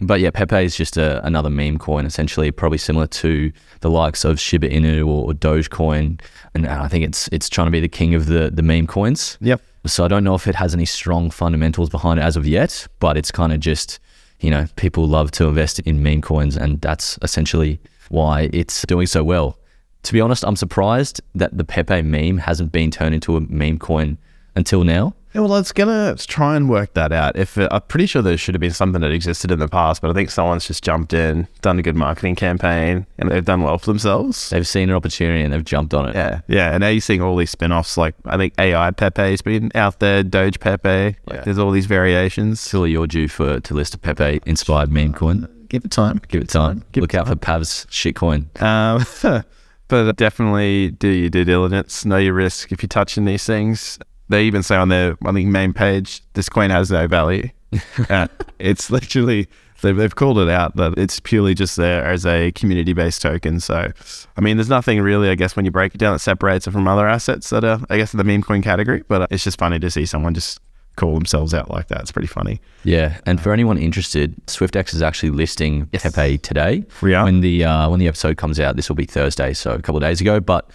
But 0.00 0.20
yeah, 0.20 0.30
Pepe 0.30 0.64
is 0.64 0.76
just 0.76 0.96
a, 0.96 1.24
another 1.26 1.50
meme 1.50 1.78
coin, 1.78 2.06
essentially, 2.06 2.50
probably 2.50 2.78
similar 2.78 3.06
to 3.06 3.52
the 3.80 3.90
likes 3.90 4.24
of 4.24 4.40
Shiba 4.40 4.68
Inu 4.68 5.06
or, 5.06 5.30
or 5.30 5.32
Dogecoin. 5.34 6.20
And 6.54 6.66
uh, 6.66 6.80
I 6.82 6.88
think 6.88 7.04
it's 7.04 7.28
it's 7.28 7.48
trying 7.48 7.66
to 7.66 7.70
be 7.70 7.80
the 7.80 7.88
king 7.88 8.14
of 8.14 8.26
the, 8.26 8.50
the 8.50 8.62
meme 8.62 8.86
coins. 8.86 9.36
Yep. 9.40 9.60
So 9.86 10.04
I 10.04 10.08
don't 10.08 10.24
know 10.24 10.34
if 10.34 10.46
it 10.46 10.54
has 10.54 10.74
any 10.74 10.86
strong 10.86 11.30
fundamentals 11.30 11.90
behind 11.90 12.18
it 12.18 12.22
as 12.22 12.36
of 12.36 12.46
yet, 12.46 12.86
but 12.98 13.16
it's 13.16 13.30
kind 13.30 13.52
of 13.52 13.60
just, 13.60 13.98
you 14.40 14.50
know, 14.50 14.66
people 14.76 15.06
love 15.06 15.30
to 15.32 15.46
invest 15.46 15.80
in 15.80 16.02
meme 16.02 16.22
coins, 16.22 16.56
and 16.56 16.80
that's 16.80 17.18
essentially 17.22 17.80
why 18.08 18.50
it's 18.52 18.84
doing 18.86 19.06
so 19.06 19.22
well. 19.22 19.58
To 20.04 20.12
be 20.12 20.20
honest, 20.20 20.44
I'm 20.44 20.56
surprised 20.56 21.20
that 21.34 21.56
the 21.56 21.64
Pepe 21.64 22.02
meme 22.02 22.38
hasn't 22.38 22.72
been 22.72 22.90
turned 22.90 23.14
into 23.14 23.36
a 23.36 23.40
meme 23.40 23.78
coin 23.78 24.18
until 24.54 24.82
now. 24.84 25.14
Yeah, 25.34 25.42
well, 25.42 25.56
it's 25.56 25.72
gonna 25.72 26.06
let's 26.06 26.26
try 26.26 26.56
and 26.56 26.68
work 26.68 26.94
that 26.94 27.12
out. 27.12 27.36
If 27.36 27.56
it, 27.56 27.68
I'm 27.70 27.82
pretty 27.82 28.06
sure 28.06 28.20
there 28.20 28.36
should 28.36 28.54
have 28.54 28.60
been 28.60 28.72
something 28.72 29.00
that 29.00 29.12
existed 29.12 29.50
in 29.52 29.60
the 29.60 29.68
past, 29.68 30.02
but 30.02 30.10
I 30.10 30.14
think 30.14 30.30
someone's 30.30 30.66
just 30.66 30.82
jumped 30.82 31.12
in, 31.12 31.46
done 31.62 31.78
a 31.78 31.82
good 31.82 31.94
marketing 31.96 32.34
campaign, 32.34 33.06
and 33.18 33.30
they've 33.30 33.44
done 33.44 33.62
well 33.62 33.78
for 33.78 33.86
themselves. 33.86 34.50
They've 34.50 34.66
seen 34.66 34.90
an 34.90 34.96
opportunity 34.96 35.42
and 35.44 35.52
they've 35.52 35.64
jumped 35.64 35.94
on 35.94 36.08
it. 36.08 36.16
Yeah, 36.16 36.40
yeah, 36.48 36.72
and 36.72 36.80
now 36.80 36.88
you're 36.88 37.00
seeing 37.00 37.22
all 37.22 37.36
these 37.36 37.50
spin-offs. 37.50 37.96
Like 37.96 38.14
I 38.24 38.36
think 38.36 38.54
AI 38.58 38.90
Pepe's 38.90 39.42
been 39.42 39.70
out 39.74 40.00
there, 40.00 40.22
Doge 40.24 40.58
Pepe. 40.58 40.88
Like, 40.88 41.16
Yeah. 41.28 41.40
There's 41.42 41.58
all 41.58 41.70
these 41.70 41.86
variations. 41.86 42.68
Surely 42.68 42.90
you're 42.90 43.06
due 43.06 43.28
for 43.28 43.60
to 43.60 43.74
list 43.74 43.94
a 43.94 43.98
Pepe 43.98 44.40
inspired 44.46 44.90
meme 44.90 45.12
coin. 45.12 45.48
Give 45.68 45.84
it 45.84 45.92
time. 45.92 46.20
Give 46.26 46.42
it 46.42 46.48
time. 46.48 46.82
Give 46.90 47.02
Look 47.02 47.14
out 47.14 47.28
for 47.28 47.36
Pav's 47.36 47.86
shitcoin. 47.86 48.60
Um, 48.60 49.06
but 49.88 50.16
definitely 50.16 50.90
do 50.90 51.06
your 51.08 51.30
due 51.30 51.44
diligence, 51.44 52.04
know 52.04 52.16
your 52.16 52.34
risk 52.34 52.72
if 52.72 52.82
you're 52.82 52.88
touching 52.88 53.24
these 53.24 53.44
things. 53.44 53.98
They 54.30 54.44
even 54.44 54.62
say 54.62 54.76
on 54.76 54.88
their, 54.88 55.16
I 55.24 55.32
think, 55.32 55.48
main 55.48 55.72
page, 55.72 56.22
this 56.34 56.48
coin 56.48 56.70
has 56.70 56.90
no 56.90 57.06
value. 57.08 57.50
uh, 58.08 58.28
it's 58.58 58.90
literally, 58.90 59.48
they've, 59.82 59.96
they've 59.96 60.14
called 60.14 60.38
it 60.38 60.48
out 60.48 60.76
that 60.76 60.96
it's 60.96 61.18
purely 61.18 61.52
just 61.54 61.76
there 61.76 62.04
as 62.04 62.24
a 62.24 62.52
community 62.52 62.92
based 62.92 63.22
token. 63.22 63.58
So, 63.58 63.92
I 64.36 64.40
mean, 64.40 64.56
there's 64.56 64.68
nothing 64.68 65.00
really, 65.00 65.30
I 65.30 65.34
guess, 65.34 65.56
when 65.56 65.64
you 65.64 65.72
break 65.72 65.94
it 65.94 65.98
down 65.98 66.14
that 66.14 66.20
separates 66.20 66.66
it 66.68 66.70
from 66.70 66.86
other 66.86 67.08
assets 67.08 67.50
that 67.50 67.64
are, 67.64 67.80
I 67.90 67.96
guess, 67.96 68.14
in 68.14 68.18
the 68.18 68.24
meme 68.24 68.42
coin 68.42 68.62
category. 68.62 69.02
But 69.08 69.22
uh, 69.22 69.26
it's 69.30 69.44
just 69.44 69.58
funny 69.58 69.80
to 69.80 69.90
see 69.90 70.06
someone 70.06 70.32
just 70.32 70.60
call 70.96 71.14
themselves 71.14 71.54
out 71.54 71.70
like 71.70 71.88
that. 71.88 72.00
It's 72.02 72.12
pretty 72.12 72.28
funny. 72.28 72.60
Yeah, 72.84 73.18
and 73.26 73.40
for 73.40 73.52
anyone 73.52 73.78
interested, 73.78 74.34
Swyftx 74.46 74.94
is 74.94 75.02
actually 75.02 75.30
listing 75.30 75.86
Pepe 75.86 76.38
today. 76.38 76.84
We 77.02 77.14
are? 77.14 77.24
When 77.24 77.40
the 77.40 77.64
uh, 77.64 77.88
when 77.90 77.98
the 77.98 78.08
episode 78.08 78.36
comes 78.36 78.60
out, 78.60 78.76
this 78.76 78.88
will 78.88 78.96
be 78.96 79.06
Thursday, 79.06 79.54
so 79.54 79.72
a 79.72 79.82
couple 79.82 79.96
of 79.96 80.02
days 80.02 80.20
ago. 80.20 80.40
But 80.40 80.70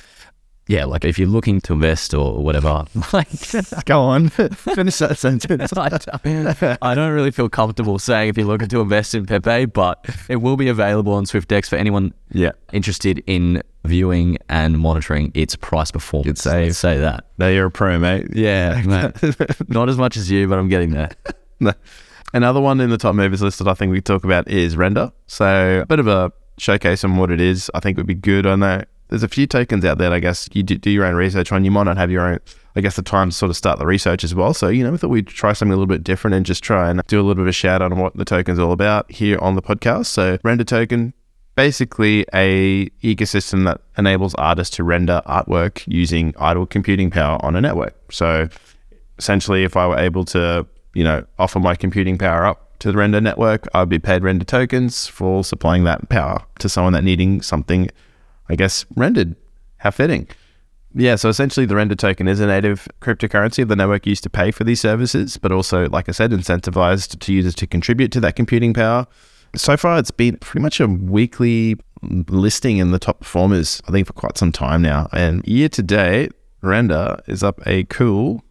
yeah, 0.68 0.86
like 0.86 1.06
if 1.06 1.20
you're 1.20 1.28
looking 1.28 1.62
to 1.62 1.74
invest 1.74 2.14
or 2.14 2.44
whatever, 2.44 2.86
like 3.14 3.28
Go 3.86 4.02
on, 4.02 4.30
finish 4.30 4.98
that 4.98 5.18
sentence. 5.18 5.74
I 5.78 5.90
don't- 5.90 6.78
I 6.82 6.96
don't 6.96 7.12
really 7.12 7.32
feel 7.32 7.50
comfortable 7.50 8.00
saying 8.00 8.30
if 8.30 8.38
you're 8.38 8.48
looking 8.48 8.68
to 8.70 8.82
invest 8.82 9.14
in 9.16 9.26
Pepe, 9.26 9.66
but 9.66 10.06
it 10.30 10.38
will 10.38 10.58
be 10.58 10.68
available 10.70 11.14
on 11.14 11.26
Swyftx 11.26 11.70
for 11.70 11.76
anyone 11.76 12.14
Yeah. 12.32 12.52
interested 12.74 13.24
in 13.28 13.62
viewing 13.84 14.38
and 14.50 14.80
monitoring 14.80 15.32
its 15.36 15.56
price 15.56 15.92
performance. 15.92 16.46
Let's 16.46 16.78
say 16.80 16.98
that. 16.98 17.26
No, 17.38 17.48
you're 17.50 17.68
a 17.68 17.72
pro, 17.72 18.00
mate. 18.00 18.28
Yeah, 18.34 18.82
mate. 18.86 19.70
not 19.70 19.90
as 19.90 19.98
much 19.98 20.18
as 20.18 20.32
you, 20.32 20.48
but 20.48 20.58
I'm 20.58 20.68
getting 20.70 20.92
there. 20.92 21.12
No. 21.60 21.74
Another 22.34 22.60
one 22.60 22.82
in 22.82 22.90
the 22.90 22.98
top 22.98 23.14
movies 23.16 23.42
list 23.42 23.60
that 23.60 23.68
I 23.68 23.76
think 23.76 23.92
we 23.92 24.02
talk 24.02 24.24
about 24.24 24.48
is 24.50 24.76
Render. 24.76 25.12
So 25.28 25.82
a 25.82 25.86
bit 25.86 26.00
of 26.00 26.08
a 26.08 26.32
showcase 26.58 27.04
on 27.04 27.16
what 27.18 27.30
it 27.32 27.40
is. 27.40 27.70
I 27.74 27.80
think 27.80 27.98
would 27.98 28.08
be 28.08 28.16
good. 28.16 28.46
I 28.46 28.56
know 28.56 28.84
there's 29.10 29.24
a 29.24 29.28
few 29.28 29.48
tokens 29.48 29.86
out 29.86 29.98
there. 29.98 30.10
that 30.10 30.16
I 30.16 30.20
guess 30.20 30.50
you 30.54 30.64
do, 30.64 30.78
do 30.78 30.90
your 30.90 31.06
own 31.06 31.16
research 31.16 31.52
on. 31.52 31.64
You 31.66 31.72
might 31.72 31.84
not 31.84 31.98
have 31.98 32.12
your 32.12 32.22
own. 32.22 32.40
I 32.76 32.82
guess 32.82 32.96
the 32.96 33.02
time 33.02 33.30
to 33.30 33.36
sort 33.36 33.50
of 33.50 33.56
start 33.56 33.80
the 33.80 33.86
research 33.86 34.24
as 34.24 34.36
well. 34.36 34.54
So 34.54 34.68
you 34.68 34.84
know, 34.84 34.92
we 34.92 34.98
thought 34.98 35.10
we'd 35.10 35.28
try 35.28 35.54
something 35.54 35.72
a 35.72 35.76
little 35.76 35.88
bit 35.88 36.04
different 36.04 36.36
and 36.36 36.46
just 36.46 36.64
try 36.64 36.90
and 36.90 37.02
do 37.08 37.18
a 37.18 37.22
little 37.22 37.36
bit 37.36 37.44
of 37.44 37.48
a 37.48 37.54
shout 37.54 37.82
out 37.82 37.92
on 37.92 38.00
what 38.00 38.16
the 38.16 38.26
token's 38.26 38.60
all 38.60 38.72
about 38.72 39.12
here 39.12 39.38
on 39.40 39.56
the 39.56 39.62
podcast. 39.62 40.08
So 40.08 40.38
Render 40.44 40.64
token. 40.64 41.14
Basically, 41.56 42.26
a 42.34 42.90
ecosystem 43.02 43.64
that 43.64 43.80
enables 43.98 44.36
artists 44.36 44.76
to 44.76 44.84
render 44.84 45.22
artwork 45.26 45.84
using 45.88 46.34
idle 46.38 46.66
computing 46.66 47.10
power 47.10 47.38
on 47.46 47.56
a 47.56 47.62
network. 47.62 47.96
So, 48.12 48.50
essentially, 49.18 49.64
if 49.64 49.78
I 49.78 49.88
were 49.88 49.98
able 49.98 50.26
to, 50.26 50.68
you 50.94 51.06
know, 51.06 51.26
offer 51.40 51.62
my 51.62 51.76
computing 51.76 52.18
power 52.18 52.46
up 52.46 52.78
to 52.80 52.92
the 52.92 52.98
render 52.98 53.22
network, 53.22 53.70
I'd 53.74 53.88
be 53.88 54.00
paid 54.00 54.22
render 54.22 54.44
tokens 54.44 55.08
for 55.08 55.46
supplying 55.46 55.86
that 55.86 56.10
power 56.10 56.44
to 56.60 56.68
someone 56.68 56.92
that 56.92 57.06
needing 57.06 57.42
something, 57.42 57.90
I 58.50 58.56
guess, 58.56 58.86
rendered. 58.96 59.36
How 59.78 59.92
fitting. 59.92 60.28
Yeah, 60.98 61.16
so 61.18 61.28
essentially 61.28 61.66
the 61.66 61.76
render 61.76 61.96
token 61.96 62.28
is 62.28 62.40
a 62.40 62.48
native 62.48 62.88
cryptocurrency 63.02 63.68
the 63.68 63.76
network 63.76 64.08
used 64.08 64.24
to 64.24 64.30
pay 64.30 64.52
for 64.52 64.64
these 64.64 64.80
services, 64.80 65.36
but 65.36 65.52
also, 65.52 65.90
like 65.90 66.08
I 66.08 66.14
said, 66.14 66.32
incentivized 66.32 67.20
to 67.20 67.34
users 67.34 67.54
to 67.56 67.68
contribute 67.68 68.14
to 68.14 68.22
that 68.22 68.38
computing 68.38 68.74
power. 68.74 69.06
So 69.56 69.76
far, 69.76 70.00
it's 70.00 70.12
been 70.12 70.38
pretty 70.38 70.64
much 70.64 70.80
a 70.80 70.88
weekly 70.88 71.76
listing 72.02 72.78
in 72.78 72.92
the 72.92 73.00
top 73.00 73.20
performers, 73.20 73.82
I 73.88 73.92
think, 73.92 74.08
for 74.08 74.14
quite 74.14 74.38
some 74.38 74.54
time 74.54 74.82
now. 74.82 75.10
And 75.12 75.46
year 75.46 75.68
to 75.70 75.84
date, 75.84 76.32
Render 76.62 77.20
is 77.28 77.44
up 77.44 77.60
a 77.66 77.84
cool 77.86 78.44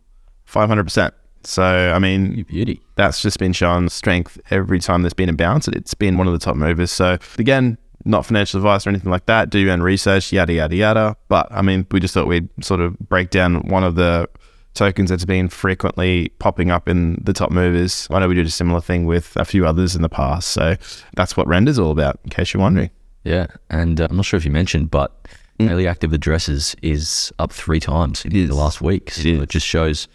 500%. 0.47 1.13
So, 1.45 1.63
I 1.63 1.99
mean, 1.99 2.43
beauty. 2.45 2.81
that's 2.97 3.21
just 3.21 3.39
been 3.39 3.53
shown 3.53 3.89
strength 3.89 4.39
every 4.51 4.81
time 4.81 5.03
there's 5.03 5.15
been 5.15 5.29
a 5.29 5.35
bounce. 5.35 5.69
It's 5.69 5.95
been 5.95 6.17
one 6.17 6.27
of 6.27 6.33
the 6.33 6.39
top 6.39 6.57
movers. 6.57 6.91
So 6.91 7.19
again, 7.39 7.77
not 8.05 8.27
financial 8.27 8.59
advice 8.59 8.87
or 8.87 8.91
anything 8.91 9.11
like 9.11 9.27
that. 9.27 9.51
Do 9.51 9.59
your 9.59 9.73
own 9.73 9.83
research, 9.83 10.33
yada 10.33 10.53
yada 10.53 10.77
yada. 10.77 11.17
But 11.29 11.49
I 11.51 11.63
mean, 11.63 11.87
we 11.91 12.01
just 12.01 12.15
thought 12.15 12.27
we'd 12.27 12.49
sort 12.63 12.81
of 12.81 12.99
break 12.99 13.31
down 13.31 13.67
one 13.69 13.85
of 13.85 13.95
the 13.95 14.29
tokens 14.75 15.09
that's 15.11 15.25
been 15.25 15.49
frequently 15.49 16.31
popping 16.41 16.71
up 16.71 16.89
in 16.89 17.21
the 17.23 17.33
top 17.33 17.51
movers. 17.51 18.09
I 18.11 18.19
know 18.19 18.29
we 18.29 18.35
did 18.35 18.47
a 18.47 18.51
similar 18.51 18.81
thing 18.81 19.07
with 19.07 19.37
a 19.37 19.45
few 19.45 19.67
others 19.67 19.95
in 19.95 20.03
the 20.03 20.09
past. 20.09 20.49
So 20.51 20.77
that's 21.17 21.37
what 21.37 21.47
Render's 21.47 21.79
all 21.79 21.93
about, 21.93 22.19
in 22.25 22.31
case 22.31 22.53
you're 22.53 22.61
wondering. 22.61 22.91
Yeah, 23.23 23.47
and 23.71 24.01
uh, 24.01 24.09
I'm 24.11 24.17
not 24.17 24.25
sure 24.25 24.37
if 24.37 24.45
you 24.45 24.51
mentioned, 24.51 24.91
but 24.91 25.13
Mm. 25.61 25.69
daily 25.69 25.87
active 25.87 26.13
addresses 26.13 26.75
is 26.83 27.33
up 27.39 27.53
three 27.53 27.79
times 27.79 28.25
in 28.25 28.33
the 28.49 28.55
last 28.57 28.81
week. 28.83 29.13
So 29.13 29.21
is. 29.29 29.41
it 29.41 29.49
just 29.51 29.65
shows 29.65 30.09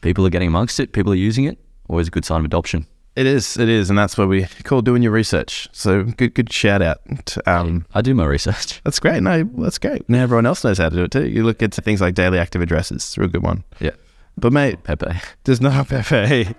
people 0.00 0.24
are 0.26 0.30
getting 0.30 0.48
amongst 0.48 0.80
it, 0.80 0.92
people 0.94 1.12
are 1.12 1.16
using 1.16 1.44
it. 1.44 1.58
Always 1.90 2.08
a 2.08 2.10
good 2.10 2.24
sign 2.24 2.38
of 2.38 2.46
adoption. 2.46 2.86
It 3.16 3.24
is, 3.26 3.56
it 3.56 3.70
is, 3.70 3.88
and 3.88 3.98
that's 3.98 4.18
what 4.18 4.28
we 4.28 4.44
call 4.64 4.82
doing 4.82 5.02
your 5.02 5.10
research. 5.10 5.68
So 5.72 6.02
good, 6.04 6.34
good 6.34 6.52
shout 6.52 6.82
out. 6.82 7.00
Um, 7.46 7.86
I 7.94 8.02
do 8.02 8.14
my 8.14 8.26
research. 8.26 8.82
that's 8.84 9.00
great. 9.00 9.22
No, 9.22 9.42
that's 9.56 9.78
great. 9.78 10.06
Now 10.06 10.22
everyone 10.22 10.44
else 10.44 10.62
knows 10.62 10.76
how 10.76 10.90
to 10.90 10.96
do 10.96 11.04
it 11.04 11.10
too. 11.12 11.26
You 11.26 11.42
look 11.42 11.62
at 11.62 11.72
things 11.72 12.02
like 12.02 12.14
daily 12.14 12.38
active 12.38 12.60
addresses. 12.60 12.96
It's 12.96 13.16
a 13.16 13.22
real 13.22 13.30
good 13.30 13.42
one. 13.42 13.64
Yeah, 13.80 13.92
But 14.36 14.52
mate, 14.52 14.84
Pepe. 14.84 15.18
There's 15.44 15.62
no 15.62 15.82
Pepe. 15.88 16.54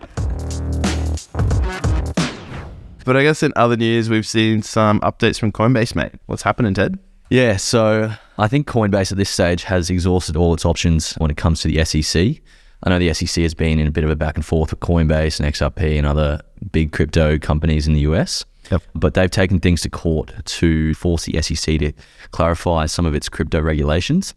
But 3.05 3.15
I 3.15 3.21
guess 3.23 3.43
in 3.43 3.53
other 3.55 3.77
news, 3.77 4.09
we've 4.09 4.25
seen 4.27 4.63
some 4.63 4.99
updates 5.01 5.39
from 5.39 5.51
Coinbase, 5.51 5.95
mate. 5.95 6.13
What's 6.25 6.41
happening, 6.41 6.73
Ted? 6.73 6.97
Yeah, 7.29 7.57
so 7.57 8.11
I 8.39 8.47
think 8.47 8.67
Coinbase 8.67 9.11
at 9.11 9.17
this 9.17 9.29
stage 9.29 9.63
has 9.65 9.91
exhausted 9.91 10.35
all 10.35 10.55
its 10.55 10.65
options 10.65 11.13
when 11.13 11.29
it 11.29 11.37
comes 11.37 11.61
to 11.61 11.67
the 11.67 11.85
SEC. 11.85 12.41
I 12.83 12.89
know 12.89 12.99
the 12.99 13.13
SEC 13.13 13.41
has 13.41 13.53
been 13.53 13.79
in 13.79 13.87
a 13.87 13.91
bit 13.91 14.03
of 14.03 14.09
a 14.09 14.15
back 14.15 14.35
and 14.35 14.45
forth 14.45 14.71
with 14.71 14.79
Coinbase 14.79 15.39
and 15.39 15.53
XRP 15.53 15.97
and 15.97 16.05
other 16.05 16.41
big 16.71 16.91
crypto 16.91 17.39
companies 17.39 17.87
in 17.87 17.93
the 17.93 18.01
US. 18.01 18.45
Yep. 18.71 18.83
But 18.95 19.13
they've 19.13 19.31
taken 19.31 19.59
things 19.59 19.81
to 19.81 19.89
court 19.89 20.33
to 20.45 20.93
force 20.93 21.25
the 21.25 21.41
SEC 21.41 21.79
to 21.79 21.93
clarify 22.31 22.85
some 22.85 23.05
of 23.05 23.15
its 23.15 23.29
crypto 23.29 23.61
regulations. 23.61 24.33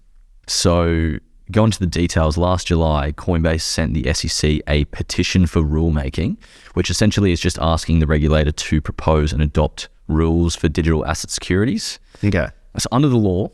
So, 0.47 1.17
going 1.51 1.73
to 1.73 1.79
the 1.79 1.87
details, 1.87 2.37
last 2.37 2.69
July, 2.69 3.13
Coinbase 3.13 3.63
sent 3.63 3.95
the 3.95 4.13
SEC 4.13 4.61
a 4.69 4.85
petition 4.87 5.47
for 5.47 5.63
rulemaking, 5.63 6.37
which 6.75 6.91
essentially 6.91 7.33
is 7.33 7.41
just 7.41 7.59
asking 7.61 7.99
the 7.99 8.07
regulator 8.07 8.53
to 8.53 8.81
propose 8.81 9.33
and 9.33 9.43
adopt 9.43 9.89
rules 10.09 10.55
for 10.57 10.69
digital 10.69 11.05
asset 11.07 11.31
securities. 11.31 11.99
Okay. 12.25 12.49
So, 12.79 12.89
under 12.93 13.09
the 13.09 13.17
law, 13.17 13.51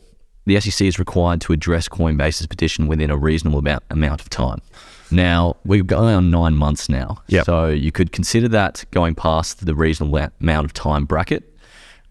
the 0.47 0.59
SEC 0.59 0.87
is 0.87 0.97
required 0.97 1.41
to 1.41 1.53
address 1.53 1.87
Coinbase's 1.87 2.47
petition 2.47 2.87
within 2.87 3.11
a 3.11 3.17
reasonable 3.17 3.59
amount, 3.59 3.83
amount 3.89 4.21
of 4.21 4.29
time. 4.29 4.61
Now, 5.11 5.55
we're 5.63 5.83
going 5.83 6.15
on 6.15 6.31
nine 6.31 6.55
months 6.55 6.89
now. 6.89 7.17
Yep. 7.27 7.45
So, 7.45 7.67
you 7.67 7.91
could 7.91 8.11
consider 8.11 8.47
that 8.49 8.83
going 8.91 9.13
past 9.15 9.65
the 9.65 9.75
reasonable 9.75 10.27
amount 10.41 10.65
of 10.65 10.73
time 10.73 11.05
bracket. 11.05 11.43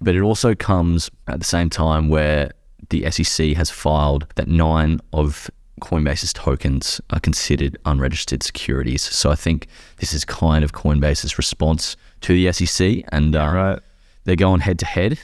But 0.00 0.14
it 0.14 0.20
also 0.20 0.54
comes 0.54 1.10
at 1.26 1.38
the 1.40 1.44
same 1.44 1.70
time 1.70 2.08
where 2.08 2.52
the 2.90 3.10
SEC 3.10 3.54
has 3.56 3.70
filed 3.70 4.26
that 4.36 4.46
nine 4.48 5.00
of 5.12 5.50
Coinbase's 5.80 6.32
tokens 6.32 7.00
are 7.10 7.20
considered 7.20 7.76
unregistered 7.84 8.42
securities. 8.42 9.02
So, 9.02 9.30
I 9.30 9.34
think 9.34 9.66
this 9.98 10.12
is 10.14 10.24
kind 10.24 10.62
of 10.64 10.72
Coinbase's 10.72 11.36
response 11.38 11.96
to 12.22 12.32
the 12.34 12.52
SEC. 12.52 13.02
And 13.12 13.34
uh, 13.34 13.50
Right. 13.52 13.78
they're 14.24 14.36
going 14.36 14.60
head 14.60 14.78
to 14.80 14.86
head. 14.86 15.18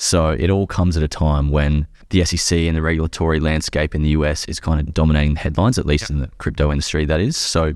So 0.00 0.30
it 0.30 0.48
all 0.48 0.66
comes 0.66 0.96
at 0.96 1.02
a 1.02 1.08
time 1.08 1.50
when 1.50 1.86
the 2.10 2.24
SEC 2.24 2.58
and 2.58 2.76
the 2.76 2.82
regulatory 2.82 3.40
landscape 3.40 3.94
in 3.94 4.02
the 4.02 4.10
US 4.10 4.44
is 4.46 4.60
kind 4.60 4.80
of 4.80 4.94
dominating 4.94 5.34
the 5.34 5.40
headlines, 5.40 5.78
at 5.78 5.86
least 5.86 6.10
in 6.10 6.20
the 6.20 6.28
crypto 6.38 6.70
industry, 6.72 7.04
that 7.04 7.20
is. 7.20 7.36
So 7.36 7.74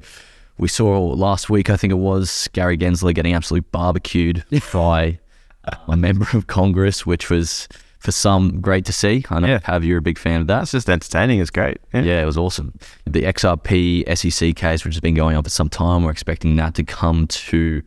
we 0.59 0.69
saw 0.69 1.01
last 1.09 1.51
week, 1.51 1.71
I 1.71 1.77
think 1.77 1.91
it 1.91 1.97
was, 1.99 2.49
Gary 2.53 2.77
Gensler 2.79 3.15
getting 3.15 3.35
absolutely 3.35 3.69
barbecued 3.73 4.45
by 4.73 5.19
uh, 5.65 5.77
a 5.89 5.97
member 5.97 6.27
of 6.35 6.47
Congress, 6.47 7.05
which 7.05 7.29
was 7.31 7.69
for 7.99 8.11
some 8.11 8.61
great 8.61 8.85
to 8.87 8.93
see. 8.93 9.25
I 9.31 9.39
know, 9.39 9.47
Yeah. 9.47 9.59
Pav 9.61 9.85
you're 9.85 9.99
a 9.99 10.03
big 10.03 10.19
fan 10.19 10.41
of 10.41 10.47
that. 10.49 10.63
It's 10.63 10.73
just 10.73 10.91
entertaining. 10.91 11.39
It's 11.41 11.51
great. 11.51 11.79
Yeah. 11.95 12.03
Yeah, 12.03 12.23
it 12.23 12.27
was 12.27 12.37
awesome. 12.37 12.73
The 13.07 13.23
XRP 13.23 14.05
SEC 14.17 14.57
case, 14.57 14.85
which 14.85 14.95
has 14.95 15.01
been 15.01 15.15
going 15.15 15.37
on 15.37 15.43
for 15.45 15.51
some 15.51 15.69
time, 15.69 16.03
we're 16.03 16.11
expecting 16.11 16.57
that 16.57 16.75
to 16.75 16.85
come 16.85 17.27
to 17.29 17.83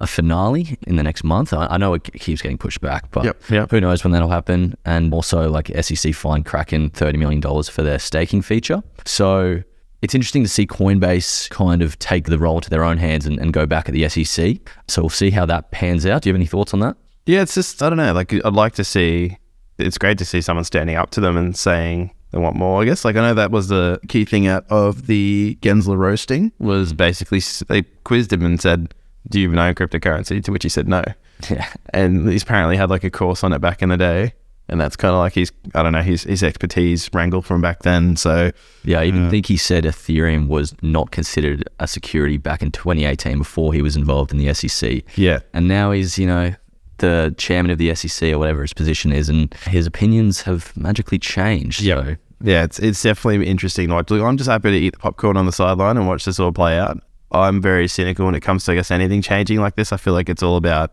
a 0.00 0.06
finale 0.06 0.76
in 0.86 0.96
the 0.96 1.02
next 1.02 1.22
month. 1.24 1.52
I, 1.52 1.66
I 1.66 1.76
know 1.76 1.94
it 1.94 2.04
keeps 2.04 2.42
getting 2.42 2.58
pushed 2.58 2.80
back, 2.80 3.10
but 3.10 3.24
Yep, 3.24 3.50
yep. 3.50 3.70
who 3.70 3.80
knows 3.80 4.02
when 4.02 4.12
that'll 4.12 4.28
happen? 4.30 4.74
And 4.84 5.12
also, 5.12 5.48
like 5.50 5.70
SEC 5.82 6.14
fined 6.14 6.46
Kraken 6.46 6.90
thirty 6.90 7.18
million 7.18 7.40
dollars 7.40 7.68
for 7.68 7.82
their 7.82 7.98
staking 7.98 8.42
feature. 8.42 8.82
So 9.04 9.62
it's 10.02 10.14
interesting 10.14 10.42
to 10.42 10.48
see 10.48 10.66
Coinbase 10.66 11.50
kind 11.50 11.82
of 11.82 11.98
take 11.98 12.24
the 12.24 12.38
role 12.38 12.56
into 12.56 12.70
their 12.70 12.84
own 12.84 12.96
hands 12.96 13.26
and, 13.26 13.38
and 13.38 13.52
go 13.52 13.66
back 13.66 13.88
at 13.88 13.92
the 13.94 14.08
SEC. 14.08 14.56
So 14.88 15.02
we'll 15.02 15.10
see 15.10 15.30
how 15.30 15.44
that 15.46 15.70
pans 15.70 16.06
out. 16.06 16.22
Do 16.22 16.28
you 16.28 16.32
have 16.32 16.38
any 16.38 16.46
thoughts 16.46 16.72
on 16.72 16.80
that? 16.80 16.96
Yeah, 17.26 17.42
it's 17.42 17.54
just, 17.54 17.82
I 17.82 17.90
don't 17.90 17.98
know. 17.98 18.12
Like, 18.14 18.32
I'd 18.32 18.54
like 18.54 18.72
to 18.74 18.84
see, 18.84 19.36
it's 19.78 19.98
great 19.98 20.16
to 20.18 20.24
see 20.24 20.40
someone 20.40 20.64
standing 20.64 20.96
up 20.96 21.10
to 21.10 21.20
them 21.20 21.36
and 21.36 21.54
saying 21.54 22.12
they 22.30 22.38
want 22.38 22.56
more. 22.56 22.80
I 22.80 22.86
guess, 22.86 23.04
like, 23.04 23.16
I 23.16 23.20
know 23.20 23.34
that 23.34 23.50
was 23.50 23.68
the 23.68 24.00
key 24.08 24.24
thing 24.24 24.46
out 24.46 24.64
of 24.70 25.06
the 25.06 25.58
Gensler 25.60 25.98
roasting, 25.98 26.50
was 26.58 26.94
basically 26.94 27.42
they 27.68 27.82
quizzed 28.04 28.32
him 28.32 28.42
and 28.44 28.58
said, 28.58 28.94
Do 29.28 29.38
you 29.40 29.46
even 29.48 29.58
own 29.58 29.74
cryptocurrency? 29.74 30.42
To 30.44 30.52
which 30.52 30.62
he 30.62 30.68
said 30.68 30.88
no. 30.88 31.02
Yeah. 31.48 31.72
and 31.94 32.28
he's 32.28 32.42
apparently 32.42 32.76
had 32.76 32.90
like 32.90 33.02
a 33.04 33.10
course 33.10 33.42
on 33.42 33.52
it 33.54 33.60
back 33.60 33.80
in 33.82 33.88
the 33.88 33.96
day. 33.96 34.34
And 34.68 34.80
that's 34.80 34.94
kind 34.94 35.12
of 35.14 35.18
like 35.18 35.32
his, 35.32 35.50
I 35.74 35.82
don't 35.82 35.92
know, 35.92 36.02
his, 36.02 36.22
his 36.24 36.42
expertise 36.44 37.10
wrangle 37.12 37.42
from 37.42 37.60
back 37.60 37.82
then. 37.82 38.14
So, 38.16 38.52
Yeah, 38.84 39.00
I 39.00 39.06
even 39.06 39.28
think 39.30 39.46
he 39.46 39.56
said 39.56 39.82
Ethereum 39.84 40.46
was 40.48 40.74
not 40.82 41.10
considered 41.10 41.68
a 41.80 41.88
security 41.88 42.36
back 42.36 42.62
in 42.62 42.70
2018 42.70 43.38
before 43.38 43.72
he 43.72 43.82
was 43.82 43.96
involved 43.96 44.30
in 44.32 44.38
the 44.38 44.52
SEC. 44.54 45.02
yeah. 45.16 45.40
And 45.54 45.66
now 45.66 45.90
he's, 45.90 46.18
you 46.18 46.26
know, 46.26 46.54
the 46.98 47.34
chairman 47.38 47.72
of 47.72 47.78
the 47.78 47.92
SEC 47.96 48.32
or 48.32 48.38
whatever 48.38 48.60
his 48.62 48.72
position 48.74 49.10
is, 49.10 49.28
and 49.28 49.52
his 49.66 49.86
opinions 49.86 50.42
have 50.42 50.76
magically 50.76 51.18
changed. 51.18 51.80
Yep. 51.80 52.04
So, 52.04 52.16
Yeah, 52.42 52.62
it's 52.64 52.78
it's 52.78 53.02
definitely 53.02 53.46
interesting. 53.48 53.88
Like, 53.88 54.08
I'm 54.10 54.36
just 54.36 54.50
happy 54.50 54.70
to 54.70 54.76
eat 54.76 54.90
the 54.92 54.98
popcorn 54.98 55.36
on 55.36 55.46
the 55.46 55.52
sideline 55.52 55.96
and 55.96 56.06
watch 56.06 56.26
this 56.26 56.38
all 56.38 56.52
play 56.52 56.78
out. 56.78 57.02
I'm 57.32 57.60
very 57.60 57.88
cynical 57.88 58.26
when 58.26 58.34
it 58.34 58.40
comes 58.40 58.64
to, 58.64 58.72
I 58.72 58.74
guess, 58.76 58.90
anything 58.90 59.22
changing 59.22 59.60
like 59.60 59.76
this. 59.76 59.92
I 59.92 59.96
feel 59.96 60.14
like 60.14 60.28
it's 60.28 60.42
all 60.42 60.56
about, 60.56 60.92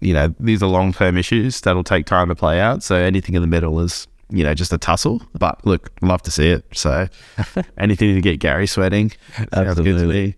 you 0.00 0.14
know, 0.14 0.34
these 0.38 0.62
are 0.62 0.66
long 0.66 0.92
term 0.92 1.16
issues 1.16 1.60
that'll 1.60 1.84
take 1.84 2.06
time 2.06 2.28
to 2.28 2.34
play 2.34 2.60
out. 2.60 2.82
So 2.82 2.96
anything 2.96 3.34
in 3.34 3.42
the 3.42 3.48
middle 3.48 3.80
is, 3.80 4.06
you 4.30 4.44
know, 4.44 4.54
just 4.54 4.72
a 4.72 4.78
tussle. 4.78 5.22
But 5.38 5.64
look, 5.66 5.90
love 6.00 6.22
to 6.22 6.30
see 6.30 6.48
it. 6.48 6.64
So 6.72 7.08
anything 7.78 8.14
to 8.14 8.20
get 8.20 8.38
Gary 8.38 8.66
sweating. 8.66 9.12
sounds 9.52 9.80
good 9.80 9.98
to 9.98 10.06
me. 10.06 10.36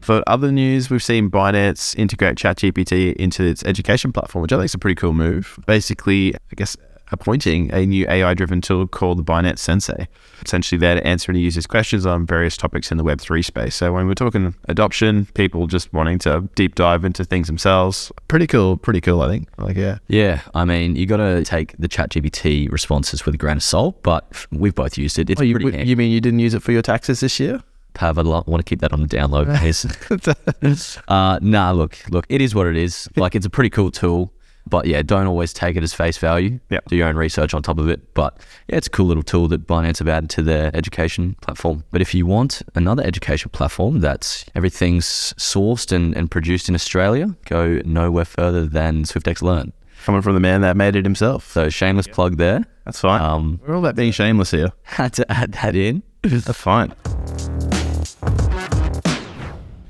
For 0.00 0.22
other 0.28 0.52
news, 0.52 0.88
we've 0.88 1.02
seen 1.02 1.32
Binance 1.32 1.96
integrate 1.98 2.38
ChatGPT 2.38 3.14
into 3.16 3.42
its 3.44 3.64
education 3.64 4.12
platform, 4.12 4.42
which 4.42 4.52
I 4.52 4.56
think 4.56 4.66
is 4.66 4.74
a 4.74 4.78
pretty 4.78 4.94
cool 4.94 5.12
move. 5.12 5.58
Basically, 5.66 6.32
I 6.32 6.54
guess 6.54 6.76
appointing 7.12 7.72
a 7.72 7.86
new 7.86 8.06
AI-driven 8.08 8.60
tool 8.60 8.86
called 8.86 9.18
the 9.18 9.22
Binance 9.24 9.58
Sensei. 9.58 10.08
Essentially, 10.44 10.78
there 10.78 10.96
to 10.96 11.06
answer 11.06 11.30
any 11.32 11.40
users' 11.40 11.66
questions 11.66 12.04
on 12.06 12.26
various 12.26 12.56
topics 12.56 12.90
in 12.90 12.98
the 12.98 13.04
Web3 13.04 13.44
space. 13.44 13.74
So 13.74 13.92
when 13.92 14.06
we're 14.06 14.14
talking 14.14 14.54
adoption, 14.68 15.26
people 15.34 15.66
just 15.66 15.92
wanting 15.92 16.18
to 16.20 16.48
deep 16.54 16.74
dive 16.74 17.04
into 17.04 17.24
things 17.24 17.46
themselves, 17.46 18.12
pretty 18.28 18.46
cool. 18.46 18.76
Pretty 18.76 19.00
cool, 19.00 19.22
I 19.22 19.28
think. 19.28 19.48
Like, 19.58 19.76
yeah. 19.76 19.98
yeah, 20.08 20.42
I 20.54 20.64
mean, 20.64 20.96
you 20.96 21.06
got 21.06 21.18
to 21.18 21.44
take 21.44 21.76
the 21.78 21.88
ChatGPT 21.88 22.70
responses 22.70 23.24
with 23.24 23.34
a 23.34 23.38
grain 23.38 23.56
of 23.58 23.62
salt, 23.62 24.02
but 24.02 24.46
we've 24.52 24.74
both 24.74 24.98
used 24.98 25.18
it. 25.18 25.30
It's 25.30 25.40
Oh, 25.40 25.44
you, 25.44 25.54
pretty 25.54 25.72
handy. 25.76 25.88
you 25.90 25.96
mean 25.96 26.10
you 26.10 26.20
didn't 26.20 26.40
use 26.40 26.54
it 26.54 26.62
for 26.62 26.72
your 26.72 26.82
taxes 26.82 27.20
this 27.20 27.38
year? 27.40 27.62
Pav, 27.94 28.18
I 28.18 28.22
lo- 28.22 28.44
want 28.46 28.64
to 28.64 28.68
keep 28.68 28.80
that 28.80 28.92
on 28.92 29.00
the 29.00 29.08
download, 29.08 29.46
please. 29.58 30.98
uh, 31.08 31.38
nah, 31.40 31.70
look, 31.72 31.96
look, 32.10 32.26
it 32.28 32.40
is 32.42 32.54
what 32.54 32.66
it 32.66 32.76
is. 32.76 33.08
Like, 33.16 33.34
it's 33.34 33.46
a 33.46 33.50
pretty 33.50 33.70
cool 33.70 33.90
tool, 33.90 34.32
but 34.68 34.86
yeah, 34.86 35.02
don't 35.02 35.26
always 35.26 35.52
take 35.52 35.76
it 35.76 35.82
as 35.82 35.94
face 35.94 36.18
value. 36.18 36.58
Yep. 36.70 36.86
Do 36.86 36.96
your 36.96 37.08
own 37.08 37.16
research 37.16 37.54
on 37.54 37.62
top 37.62 37.78
of 37.78 37.88
it. 37.88 38.14
But 38.14 38.38
yeah, 38.68 38.76
it's 38.76 38.86
a 38.86 38.90
cool 38.90 39.06
little 39.06 39.22
tool 39.22 39.48
that 39.48 39.66
Binance 39.66 39.98
have 39.98 40.08
added 40.08 40.30
to 40.30 40.42
their 40.42 40.74
education 40.74 41.36
platform. 41.40 41.84
But 41.90 42.00
if 42.00 42.14
you 42.14 42.26
want 42.26 42.62
another 42.74 43.02
education 43.04 43.50
platform 43.50 44.00
that's 44.00 44.44
everything's 44.54 45.06
sourced 45.34 45.92
and, 45.92 46.16
and 46.16 46.30
produced 46.30 46.68
in 46.68 46.74
Australia, 46.74 47.36
go 47.46 47.80
nowhere 47.84 48.24
further 48.24 48.66
than 48.66 49.04
Swyftx 49.04 49.42
Learn. 49.42 49.72
Coming 50.04 50.22
from 50.22 50.34
the 50.34 50.40
man 50.40 50.60
that 50.60 50.76
made 50.76 50.94
it 50.94 51.04
himself. 51.04 51.50
So 51.50 51.68
shameless 51.68 52.06
plug 52.06 52.36
there. 52.36 52.64
That's 52.84 53.00
fine. 53.00 53.20
Um, 53.20 53.60
we're 53.66 53.74
all 53.74 53.80
about 53.80 53.96
being 53.96 54.12
shameless 54.12 54.52
here. 54.52 54.72
had 54.82 55.12
to 55.14 55.30
add 55.32 55.52
that 55.52 55.74
in. 55.74 56.02
That's 56.22 56.58
fine. 56.58 56.94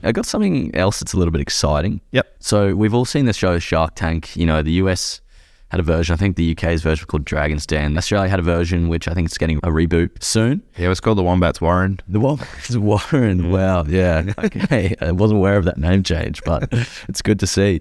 I 0.06 0.12
got 0.12 0.26
something 0.26 0.74
else 0.74 1.00
that's 1.00 1.12
a 1.12 1.18
little 1.18 1.32
bit 1.32 1.40
exciting. 1.40 2.00
Yep. 2.12 2.36
So 2.38 2.74
we've 2.74 2.94
all 2.94 3.04
seen 3.04 3.26
the 3.26 3.32
show 3.32 3.58
Shark 3.58 3.94
Tank. 3.96 4.36
You 4.36 4.46
know, 4.46 4.62
the 4.62 4.72
US 4.72 5.20
had 5.70 5.80
a 5.80 5.82
version. 5.82 6.12
I 6.12 6.16
think 6.16 6.36
the 6.36 6.52
UK's 6.52 6.82
version 6.82 7.02
was 7.02 7.06
called 7.06 7.24
Dragon's 7.24 7.66
Den. 7.66 7.98
Australia 7.98 8.30
had 8.30 8.38
a 8.38 8.42
version 8.42 8.88
which 8.88 9.08
I 9.08 9.14
think 9.14 9.30
is 9.30 9.36
getting 9.36 9.58
a 9.58 9.68
reboot 9.68 10.22
soon. 10.22 10.62
Yeah, 10.76 10.90
it's 10.90 11.00
called 11.00 11.18
the 11.18 11.24
Wombats 11.24 11.60
Warren. 11.60 11.98
The 12.06 12.20
Wombats 12.20 12.76
Warren. 12.76 13.50
Wow. 13.50 13.84
Yeah. 13.84 14.32
Okay. 14.46 14.94
I 15.00 15.10
wasn't 15.10 15.38
aware 15.38 15.56
of 15.56 15.64
that 15.64 15.76
name 15.76 16.02
change, 16.02 16.42
but 16.44 16.68
it's 17.08 17.20
good 17.20 17.40
to 17.40 17.46
see. 17.46 17.80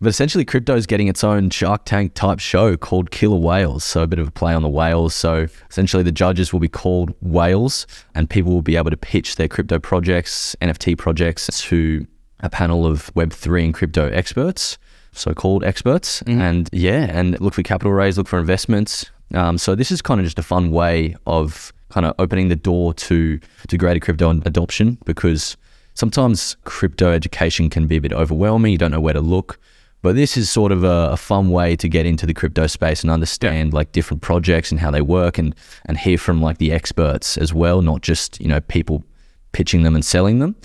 But 0.00 0.08
essentially, 0.08 0.44
crypto 0.44 0.74
is 0.76 0.86
getting 0.86 1.08
its 1.08 1.24
own 1.24 1.48
Shark 1.50 1.84
Tank 1.84 2.12
type 2.14 2.38
show 2.38 2.76
called 2.76 3.10
Killer 3.10 3.38
Whales. 3.38 3.82
So 3.82 4.02
a 4.02 4.06
bit 4.06 4.18
of 4.18 4.28
a 4.28 4.30
play 4.30 4.52
on 4.52 4.62
the 4.62 4.68
whales. 4.68 5.14
So 5.14 5.46
essentially, 5.70 6.02
the 6.02 6.12
judges 6.12 6.52
will 6.52 6.60
be 6.60 6.68
called 6.68 7.14
whales, 7.22 7.86
and 8.14 8.28
people 8.28 8.52
will 8.52 8.62
be 8.62 8.76
able 8.76 8.90
to 8.90 8.96
pitch 8.96 9.36
their 9.36 9.48
crypto 9.48 9.78
projects, 9.78 10.54
NFT 10.60 10.98
projects 10.98 11.46
to 11.62 12.06
a 12.40 12.50
panel 12.50 12.84
of 12.86 13.12
Web3 13.14 13.64
and 13.66 13.74
crypto 13.74 14.10
experts, 14.10 14.76
so 15.12 15.34
called 15.34 15.64
experts. 15.64 16.22
And 16.22 16.68
yeah, 16.72 17.06
and 17.10 17.40
look 17.40 17.54
for 17.54 17.62
capital 17.62 17.92
raise, 17.92 18.18
look 18.18 18.28
for 18.28 18.38
investments. 18.38 19.10
Um, 19.34 19.58
so 19.58 19.74
this 19.74 19.90
is 19.90 20.02
kind 20.02 20.20
of 20.20 20.26
just 20.26 20.38
a 20.38 20.42
fun 20.42 20.70
way 20.70 21.16
of 21.26 21.72
kind 21.90 22.06
of 22.06 22.14
opening 22.18 22.48
the 22.48 22.56
door 22.56 22.94
to 22.94 23.38
to 23.68 23.76
greater 23.76 24.00
crypto 24.00 24.30
adoption 24.30 24.98
because 25.04 25.56
sometimes 25.94 26.56
crypto 26.64 27.12
education 27.12 27.70
can 27.70 27.86
be 27.86 27.96
a 27.96 28.00
bit 28.00 28.12
overwhelming. 28.12 28.72
You 28.72 28.78
don't 28.78 28.90
know 28.90 29.00
where 29.00 29.14
to 29.14 29.20
look. 29.20 29.58
But 30.02 30.16
this 30.16 30.36
is 30.36 30.50
sort 30.50 30.72
of 30.72 30.82
a, 30.82 31.10
a 31.12 31.16
fun 31.16 31.50
way 31.50 31.76
to 31.76 31.88
get 31.88 32.06
into 32.06 32.26
the 32.26 32.34
crypto 32.34 32.66
space 32.66 33.02
and 33.02 33.10
understand 33.10 33.72
like 33.72 33.92
different 33.92 34.20
projects 34.20 34.72
and 34.72 34.80
how 34.80 34.90
they 34.90 35.00
work 35.00 35.38
and 35.38 35.54
and 35.86 35.96
hear 35.96 36.18
from 36.18 36.42
like 36.42 36.58
the 36.58 36.72
experts 36.72 37.38
as 37.38 37.54
well, 37.54 37.82
not 37.82 38.02
just, 38.02 38.40
you 38.40 38.48
know, 38.48 38.60
people 38.60 39.04
pitching 39.52 39.84
them 39.84 39.94
and 39.94 40.04
selling 40.04 40.40
them, 40.40 40.56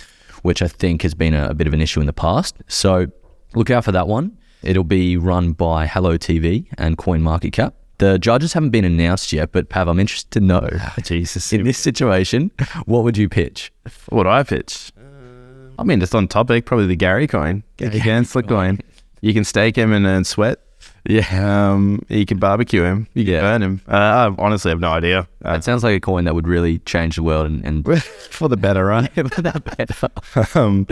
which 0.42 0.64
I 0.64 0.68
think 0.68 1.04
has 1.04 1.14
been 1.14 1.36
a, 1.36 1.50
a 1.50 1.54
bit 1.54 1.68
of 1.68 1.74
an 1.74 1.82
issue 1.82 2.00
in 2.00 2.08
the 2.08 2.14
past. 2.14 2.56
So 2.68 3.12
look 3.56 3.70
out 3.70 3.86
for 3.86 3.92
that 3.92 4.08
one. 4.08 4.38
It'll 4.64 4.84
be 4.84 5.18
run 5.18 5.52
by 5.54 5.86
Hello 5.88 6.18
TV 6.18 6.66
and 6.78 6.98
CoinMarketCap. 6.98 7.74
The 8.00 8.20
judges 8.20 8.54
haven't 8.54 8.70
been 8.72 8.86
announced 8.86 9.34
yet, 9.34 9.52
but 9.52 9.70
Pav, 9.70 9.88
I'm 9.88 10.00
interested 10.00 10.32
to 10.32 10.40
know 10.40 10.70
Jesus. 11.04 11.52
in 11.54 11.64
this 11.64 11.78
situation, 11.78 12.52
what 12.86 13.04
would 13.04 13.18
you 13.18 13.28
pitch? 13.30 13.72
What 14.10 14.24
do 14.24 14.30
I 14.30 14.44
pitch? 14.44 14.92
I 15.80 15.84
mean, 15.84 16.00
just 16.00 16.14
on 16.16 16.28
topic, 16.28 16.66
probably 16.66 16.88
the 16.88 16.96
Gary 16.96 17.28
coin. 17.28 17.64
Gary 17.78 18.00
Gensler 18.00 18.48
coin. 18.48 18.80
You 19.22 19.34
can 19.34 19.44
stake 19.44 19.76
him 19.76 19.94
and 19.94 20.06
earn 20.06 20.24
sweat. 20.24 20.60
Yeah. 21.06 21.72
Um, 21.72 22.04
you 22.10 22.26
can 22.26 22.38
barbecue 22.38 22.84
him. 22.84 23.08
You 23.14 23.24
can 23.26 23.34
Yeah. 23.36 23.42
burn 23.42 23.64
him. 23.64 23.82
Uh, 23.88 23.96
I 23.96 24.36
honestly 24.44 24.70
have 24.70 24.80
no 24.80 24.90
idea. 24.92 25.28
Uh, 25.46 25.54
It 25.54 25.64
sounds 25.64 25.84
like 25.84 25.96
a 25.96 26.00
coin 26.00 26.26
that 26.26 26.36
would 26.36 26.48
really 26.48 26.80
change 26.80 27.16
the 27.16 27.24
world 27.24 27.46
and, 27.48 27.64
and 27.66 28.02
for 28.04 28.48
the 28.50 28.58
better, 28.58 28.86
right? 28.86 29.14
that 29.16 29.64
better. 29.78 30.10
um, 30.60 30.86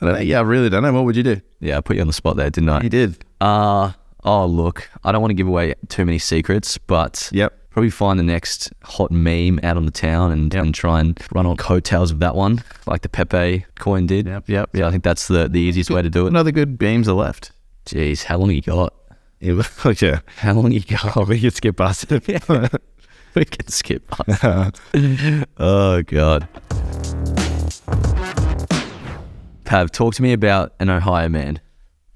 I 0.00 0.04
don't 0.06 0.14
know. 0.14 0.20
Yeah, 0.20 0.38
I 0.38 0.42
really 0.42 0.68
don't 0.68 0.82
know. 0.82 0.92
What 0.92 1.04
would 1.04 1.16
you 1.16 1.22
do? 1.22 1.40
Yeah, 1.60 1.78
I 1.78 1.80
put 1.80 1.96
you 1.96 2.02
on 2.02 2.06
the 2.06 2.12
spot 2.12 2.36
there, 2.36 2.50
didn't 2.50 2.68
I? 2.68 2.82
You 2.82 2.90
did. 2.90 3.24
Uh, 3.40 3.92
oh, 4.24 4.46
look, 4.46 4.88
I 5.04 5.12
don't 5.12 5.20
want 5.22 5.30
to 5.30 5.34
give 5.34 5.46
away 5.48 5.74
too 5.88 6.04
many 6.04 6.18
secrets, 6.18 6.76
but 6.78 7.30
Yep. 7.32 7.70
probably 7.70 7.90
find 7.90 8.18
the 8.18 8.22
next 8.24 8.72
hot 8.82 9.10
meme 9.10 9.58
out 9.62 9.76
on 9.78 9.86
the 9.86 9.90
town 9.92 10.32
and, 10.32 10.52
and 10.54 10.74
try 10.74 11.00
and 11.00 11.18
run 11.34 11.46
on 11.46 11.56
coattails 11.56 12.10
of 12.10 12.18
that 12.20 12.34
one, 12.34 12.62
like 12.86 13.02
the 13.02 13.08
Pepe 13.08 13.64
coin 13.78 14.06
did. 14.06 14.26
Yep. 14.26 14.48
Yep. 14.48 14.70
Yeah, 14.74 14.86
I 14.86 14.90
think 14.90 15.02
that's 15.02 15.28
the, 15.28 15.48
the 15.48 15.60
easiest 15.60 15.90
way 15.90 16.02
to 16.02 16.10
do 16.10 16.26
it. 16.26 16.28
Another 16.28 16.40
other 16.48 16.52
good 16.52 16.76
beams 16.78 17.08
are 17.08 17.14
left? 17.14 17.52
Jeez, 17.86 18.24
how 18.24 18.36
long 18.38 18.50
you 18.50 18.60
got? 18.62 18.92
Yeah. 19.40 20.20
How 20.38 20.54
long 20.54 20.72
you 20.72 20.80
got? 20.80 21.28
we 21.28 21.40
could 21.40 21.52
skip 21.52 21.76
past 21.76 22.10
it. 22.10 22.26
we 23.34 23.44
can 23.44 23.68
skip. 23.68 24.02
oh, 25.58 26.02
God. 26.02 26.48
Pav, 29.66 29.90
talk 29.90 30.14
to 30.14 30.22
me 30.22 30.32
about 30.32 30.74
an 30.78 30.88
Ohio 30.88 31.28
man. 31.28 31.60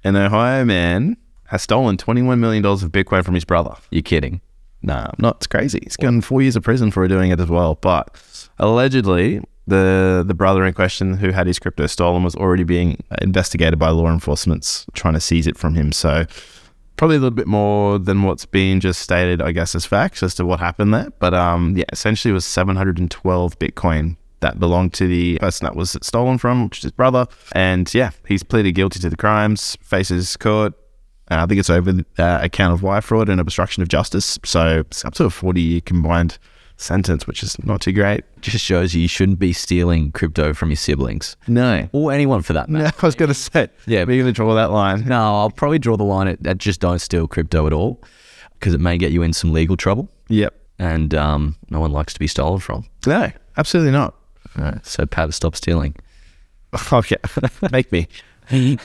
An 0.05 0.15
Ohio 0.15 0.65
man 0.65 1.17
has 1.49 1.63
stolen 1.63 1.97
$21 1.97 2.39
million 2.39 2.65
of 2.65 2.81
Bitcoin 2.93 3.25
from 3.25 3.35
his 3.35 3.45
brother. 3.45 3.75
You're 3.91 4.03
kidding. 4.03 4.41
Nah, 4.83 5.07
I'm 5.07 5.17
not. 5.19 5.39
It's 5.39 5.49
crazy. 5.49 5.81
He's 5.83 5.97
gotten 5.97 6.21
four 6.21 6.41
years 6.41 6.55
of 6.55 6.63
prison 6.63 6.93
for 6.93 7.07
doing 7.09 7.33
it 7.33 7.41
as 7.41 7.49
well. 7.49 7.75
But 7.75 8.17
allegedly, 8.61 9.43
the 9.67 10.25
the 10.27 10.33
brother 10.33 10.65
in 10.65 10.73
question 10.75 11.15
who 11.15 11.33
had 11.33 11.47
his 11.49 11.59
crypto 11.59 11.87
stolen 11.87 12.23
was 12.23 12.37
already 12.37 12.63
being 12.63 13.03
investigated 13.21 13.79
by 13.79 13.91
law 13.91 14.11
enforcement 14.11 14.87
trying 14.95 15.15
to 15.15 15.21
seize 15.21 15.47
it 15.49 15.59
from 15.59 15.75
him. 15.75 15.91
So 15.93 16.27
probably 16.97 17.17
a 17.17 17.19
little 17.19 17.35
bit 17.35 17.49
more 17.49 17.99
than 17.99 18.23
what's 18.23 18.47
been 18.47 18.79
just 18.79 19.01
stated, 19.01 19.43
I 19.43 19.51
guess, 19.51 19.75
as 19.75 19.85
facts 19.85 20.23
as 20.23 20.37
to 20.37 20.47
what 20.47 20.61
happened 20.61 20.95
there. 20.95 21.11
But 21.19 21.35
um, 21.35 21.77
yeah, 21.77 21.85
essentially 21.93 22.31
it 22.31 22.35
was 22.35 22.47
712 22.47 23.59
Bitcoin 23.59 24.17
that 24.41 24.59
belonged 24.59 24.93
to 24.95 25.07
the 25.07 25.39
person 25.39 25.65
that 25.67 25.77
was 25.77 25.97
stolen 26.03 26.39
from, 26.39 26.65
which 26.65 26.79
is 26.79 26.83
his 26.85 26.93
brother. 26.93 27.27
And 27.53 27.93
yeah, 27.95 28.11
he's 28.27 28.43
pleaded 28.43 28.73
guilty 28.73 28.99
to 29.01 29.11
the 29.11 29.17
crimes, 29.17 29.77
faces 29.83 30.37
court. 30.37 30.75
Uh, 31.31 31.43
I 31.43 31.47
think 31.47 31.61
it's 31.61 31.71
over 31.71 31.93
uh, 32.19 32.49
count 32.49 32.73
of 32.75 32.83
wire 32.83 33.01
fraud 33.01 33.29
and 33.29 33.41
obstruction 33.41 33.83
of 33.83 33.89
justice. 33.89 34.39
So 34.45 34.81
it's 34.81 35.05
up 35.05 35.15
to 35.15 35.25
a 35.25 35.31
40 35.31 35.61
year 35.61 35.81
combined 35.81 36.39
sentence, 36.77 37.27
which 37.27 37.43
is 37.43 37.63
not 37.65 37.83
too 37.83 37.93
great. 37.93 38.25
Just 38.41 38.65
shows 38.65 38.95
you 38.95 39.03
you 39.03 39.09
shouldn't 39.09 39.39
be 39.39 39.53
stealing 39.53 40.11
crypto 40.13 40.55
from 40.55 40.71
your 40.71 40.77
siblings 40.77 41.37
No. 41.47 41.89
or 41.93 42.11
anyone 42.11 42.41
for 42.43 42.55
that 42.55 42.69
matter. 42.71 42.85
No, 42.85 42.91
I 43.03 43.07
was 43.07 43.15
going 43.15 43.29
to 43.29 43.35
say, 43.35 43.69
Yeah. 43.87 44.01
we're 44.05 44.17
going 44.23 44.27
to 44.27 44.33
draw 44.33 44.55
that 44.55 44.71
line. 44.71 45.05
No, 45.05 45.21
I'll 45.21 45.51
probably 45.51 45.79
draw 45.79 45.97
the 45.99 46.05
line 46.05 46.27
at, 46.27 46.45
at 46.47 46.57
just 46.59 46.81
don't 46.81 46.99
steal 46.99 47.29
crypto 47.29 47.67
at 47.67 47.73
all 47.75 48.03
because 48.55 48.73
it 48.75 48.81
may 48.81 48.97
get 48.97 49.13
you 49.13 49.23
in 49.23 49.33
some 49.35 49.53
legal 49.53 49.77
trouble 49.77 50.09
Yep. 50.29 50.55
and 50.79 51.15
um, 51.15 51.55
no 51.69 51.81
one 51.81 51.93
likes 51.93 52.15
to 52.15 52.19
be 52.19 52.27
stolen 52.27 52.61
from. 52.61 52.87
No, 53.07 53.31
absolutely 53.59 53.93
not. 53.93 54.15
So, 54.83 55.07
Pav, 55.07 55.35
stop 55.35 55.57
stealing. 55.57 55.95
Okay. 56.93 57.17
Make 57.73 57.91
me. 57.91 58.07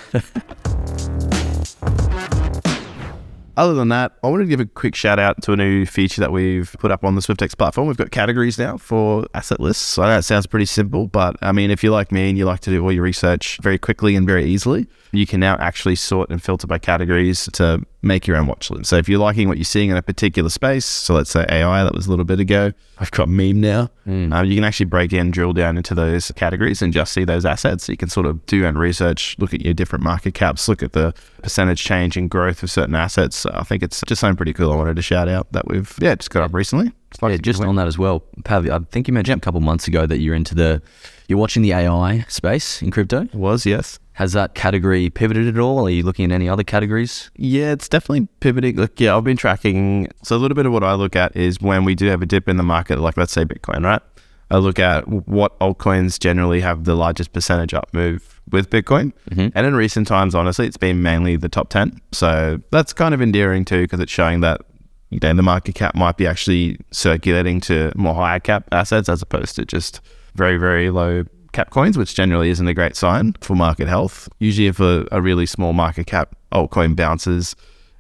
Other 3.58 3.74
than 3.74 3.88
that, 3.88 4.12
I 4.22 4.28
want 4.28 4.42
to 4.42 4.48
give 4.48 4.60
a 4.60 4.66
quick 4.66 4.96
shout 4.96 5.18
out 5.18 5.42
to 5.44 5.54
a 5.54 5.56
new 5.56 5.86
feature 5.86 6.20
that 6.20 6.32
we've 6.34 6.76
put 6.80 6.92
up 6.92 7.06
on 7.06 7.16
the 7.16 7.22
Swyftx 7.22 7.58
platform. 7.58 7.88
We've 7.88 7.96
got 7.96 8.12
categories 8.12 8.60
now 8.60 8.78
for 8.78 9.28
asset 9.34 9.62
lists. 9.62 9.84
So 9.84 10.04
I 10.04 10.10
know 10.10 10.18
it 10.18 10.24
sounds 10.24 10.46
pretty 10.46 10.66
simple, 10.66 11.08
but 11.08 11.38
I 11.42 11.54
mean, 11.54 11.72
if 11.72 11.82
you're 11.82 11.94
like 11.94 12.12
me 12.12 12.28
and 12.28 12.38
you 12.38 12.46
like 12.46 12.60
to 12.62 12.70
do 12.70 12.84
all 12.84 12.92
your 12.92 13.04
research 13.04 13.58
very 13.62 13.78
quickly 13.78 14.18
and 14.18 14.28
very 14.28 14.44
easily, 14.44 14.88
you 15.14 15.26
can 15.26 15.40
now 15.40 15.56
actually 15.60 15.96
sort 15.96 16.30
and 16.30 16.44
filter 16.44 16.68
by 16.68 16.80
categories 16.80 17.48
to 17.54 17.82
make 18.06 18.28
your 18.28 18.38
own 18.38 18.48
watch 18.48 18.70
list. 18.70 18.90
So 18.90 18.98
if 18.98 19.10
you're 19.10 19.20
liking 19.20 19.48
what 19.48 19.58
you're 19.58 19.66
seeing 19.66 19.90
in 19.90 19.98
a 19.98 20.02
particular 20.02 20.50
space, 20.50 20.86
so 20.86 21.14
let's 21.14 21.32
say 21.32 21.46
AI, 21.50 21.84
that 21.84 21.94
was 21.94 22.08
a 22.08 22.10
little 22.10 22.26
bit 22.26 22.40
ago, 22.40 22.72
I've 23.00 23.12
got 23.12 23.28
meme 23.28 23.60
now. 23.60 23.90
Uh, 24.08 24.44
you 24.44 24.56
can 24.56 24.64
actually 24.64 24.86
break 24.86 25.10
down, 25.10 25.32
drill 25.32 25.52
down 25.52 25.78
into 25.78 25.96
those 25.96 26.32
categories 26.32 26.82
and 26.82 26.94
just 26.94 27.12
see 27.12 27.24
those 27.24 27.46
assets. 27.46 27.86
So 27.86 27.92
you 27.92 27.98
can 27.98 28.10
sort 28.10 28.28
of 28.28 28.46
do 28.46 28.58
your 28.58 28.68
own 28.68 28.78
research, 28.78 29.36
look 29.40 29.54
at 29.54 29.62
your 29.62 29.74
different 29.74 30.04
market 30.04 30.34
caps, 30.36 30.68
look 30.70 30.84
at 30.84 30.94
the 30.94 31.14
percentage 31.42 31.84
change 31.84 32.16
in 32.16 32.28
growth 32.28 32.62
of 32.64 32.72
certain 32.72 32.96
assets. 32.96 33.46
I 33.48 33.64
think 33.64 33.82
it's 33.84 34.02
just 34.08 34.22
something 34.22 34.38
pretty 34.38 34.54
cool. 34.54 34.72
I 34.72 34.76
wanted 34.76 34.96
to 34.96 35.02
shout 35.02 35.28
out 35.28 35.52
that 35.52 35.68
we've 35.68 35.94
yeah 36.00 36.16
just 36.16 36.30
got 36.30 36.44
up 36.44 36.54
recently. 36.54 36.92
Like 37.22 37.32
Yeah, 37.32 37.38
just 37.38 37.64
on 37.64 37.76
that 37.76 37.88
as 37.88 37.98
well, 37.98 38.24
Pav, 38.44 38.70
I 38.70 38.80
think 38.92 39.08
you 39.08 39.14
mentioned 39.14 39.42
a 39.42 39.44
couple 39.44 39.62
months 39.62 39.88
ago 39.88 40.06
that 40.06 40.20
you're 40.20 40.36
into 40.36 40.54
the, 40.54 40.82
you're 41.28 41.40
watching 41.40 41.64
the 41.64 41.72
AI 41.72 42.26
space 42.28 42.82
in 42.82 42.92
crypto. 42.92 43.22
it 43.22 43.34
was 43.34 43.66
yes. 43.66 44.00
Has 44.16 44.32
that 44.32 44.56
category 44.56 45.10
pivoted 45.10 45.46
at 45.46 45.60
all? 45.60 45.88
Are 45.88 45.90
you 45.90 46.04
looking 46.04 46.32
at 46.32 46.32
any 46.34 46.48
other 46.48 46.64
categories? 46.64 47.30
Yeah, 47.36 47.74
it's 47.74 47.90
definitely 47.90 48.30
pivoting. 48.40 48.78
Look, 48.78 48.98
yeah, 48.98 49.16
I've 49.16 49.26
been 49.26 49.36
tracking. 49.36 50.08
So 50.24 50.38
a 50.38 50.40
little 50.40 50.56
bit 50.56 50.66
of 50.66 50.72
what 50.72 50.86
I 50.86 50.94
look 50.94 51.18
at 51.18 51.36
is 51.36 51.60
when 51.60 51.84
we 51.84 51.96
do 51.96 52.08
have 52.08 52.22
a 52.22 52.26
dip 52.26 52.48
in 52.48 52.56
the 52.56 52.64
market, 52.64 53.00
like 53.00 53.18
let's 53.18 53.34
say 53.34 53.44
Bitcoin, 53.44 53.84
right? 53.84 54.02
I 54.50 54.58
look 54.58 54.80
at 54.80 55.06
what 55.08 55.60
altcoins 55.60 56.18
generally 56.18 56.62
have 56.62 56.86
the 56.86 56.96
largest 56.96 57.34
percentage 57.34 57.74
up 57.74 57.90
move 57.94 58.42
with 58.50 58.70
Bitcoin. 58.70 59.12
Mm-hmm. 59.32 59.50
And 59.54 59.68
in 59.68 59.76
recent 59.76 60.08
times, 60.08 60.34
honestly, 60.34 60.66
it's 60.66 60.78
been 60.78 61.02
mainly 61.02 61.36
the 61.36 61.50
top 61.50 61.68
10. 61.68 62.00
So 62.14 62.62
that's 62.72 62.94
kind 62.94 63.14
of 63.14 63.22
endearing 63.22 63.66
too, 63.66 63.82
because 63.82 64.00
it's 64.00 64.14
showing 64.14 64.40
that 64.42 64.62
you 65.10 65.20
know, 65.22 65.34
the 65.34 65.44
market 65.44 65.76
cap 65.76 65.94
might 65.94 66.16
be 66.16 66.26
actually 66.26 66.78
circulating 66.92 67.60
to 67.62 67.92
more 67.96 68.16
higher 68.16 68.40
cap 68.40 68.68
assets 68.72 69.10
as 69.10 69.22
opposed 69.22 69.58
to 69.58 69.66
just 69.66 70.00
very, 70.36 70.58
very 70.58 70.90
low 70.90 71.26
cap 71.56 71.72
coins, 71.72 71.98
which 71.98 72.14
generally 72.14 72.50
isn't 72.50 72.68
a 72.68 72.74
great 72.74 72.96
sign 72.96 73.34
for 73.42 73.56
market 73.56 73.88
health. 73.88 74.30
Usually, 74.40 74.68
if 74.68 74.80
a, 74.80 75.08
a 75.12 75.22
really 75.22 75.46
small 75.46 75.74
market 75.74 76.06
cap 76.06 76.36
altcoin 76.52 76.96
bounces 76.96 77.56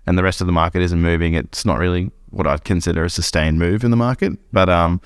and 0.05 0.17
the 0.17 0.23
rest 0.23 0.41
of 0.41 0.47
the 0.47 0.53
market 0.53 0.81
isn't 0.81 1.01
moving, 1.01 1.33
it's 1.33 1.65
not 1.65 1.79
really 1.79 2.11
what 2.29 2.45
I'd 2.45 2.65
consider 2.65 3.05
a 3.05 3.09
sustained 3.09 3.57
move 3.57 3.83
in 3.83 3.91
the 3.91 3.97
market. 3.97 4.33
But 4.51 4.69
um, 4.69 5.01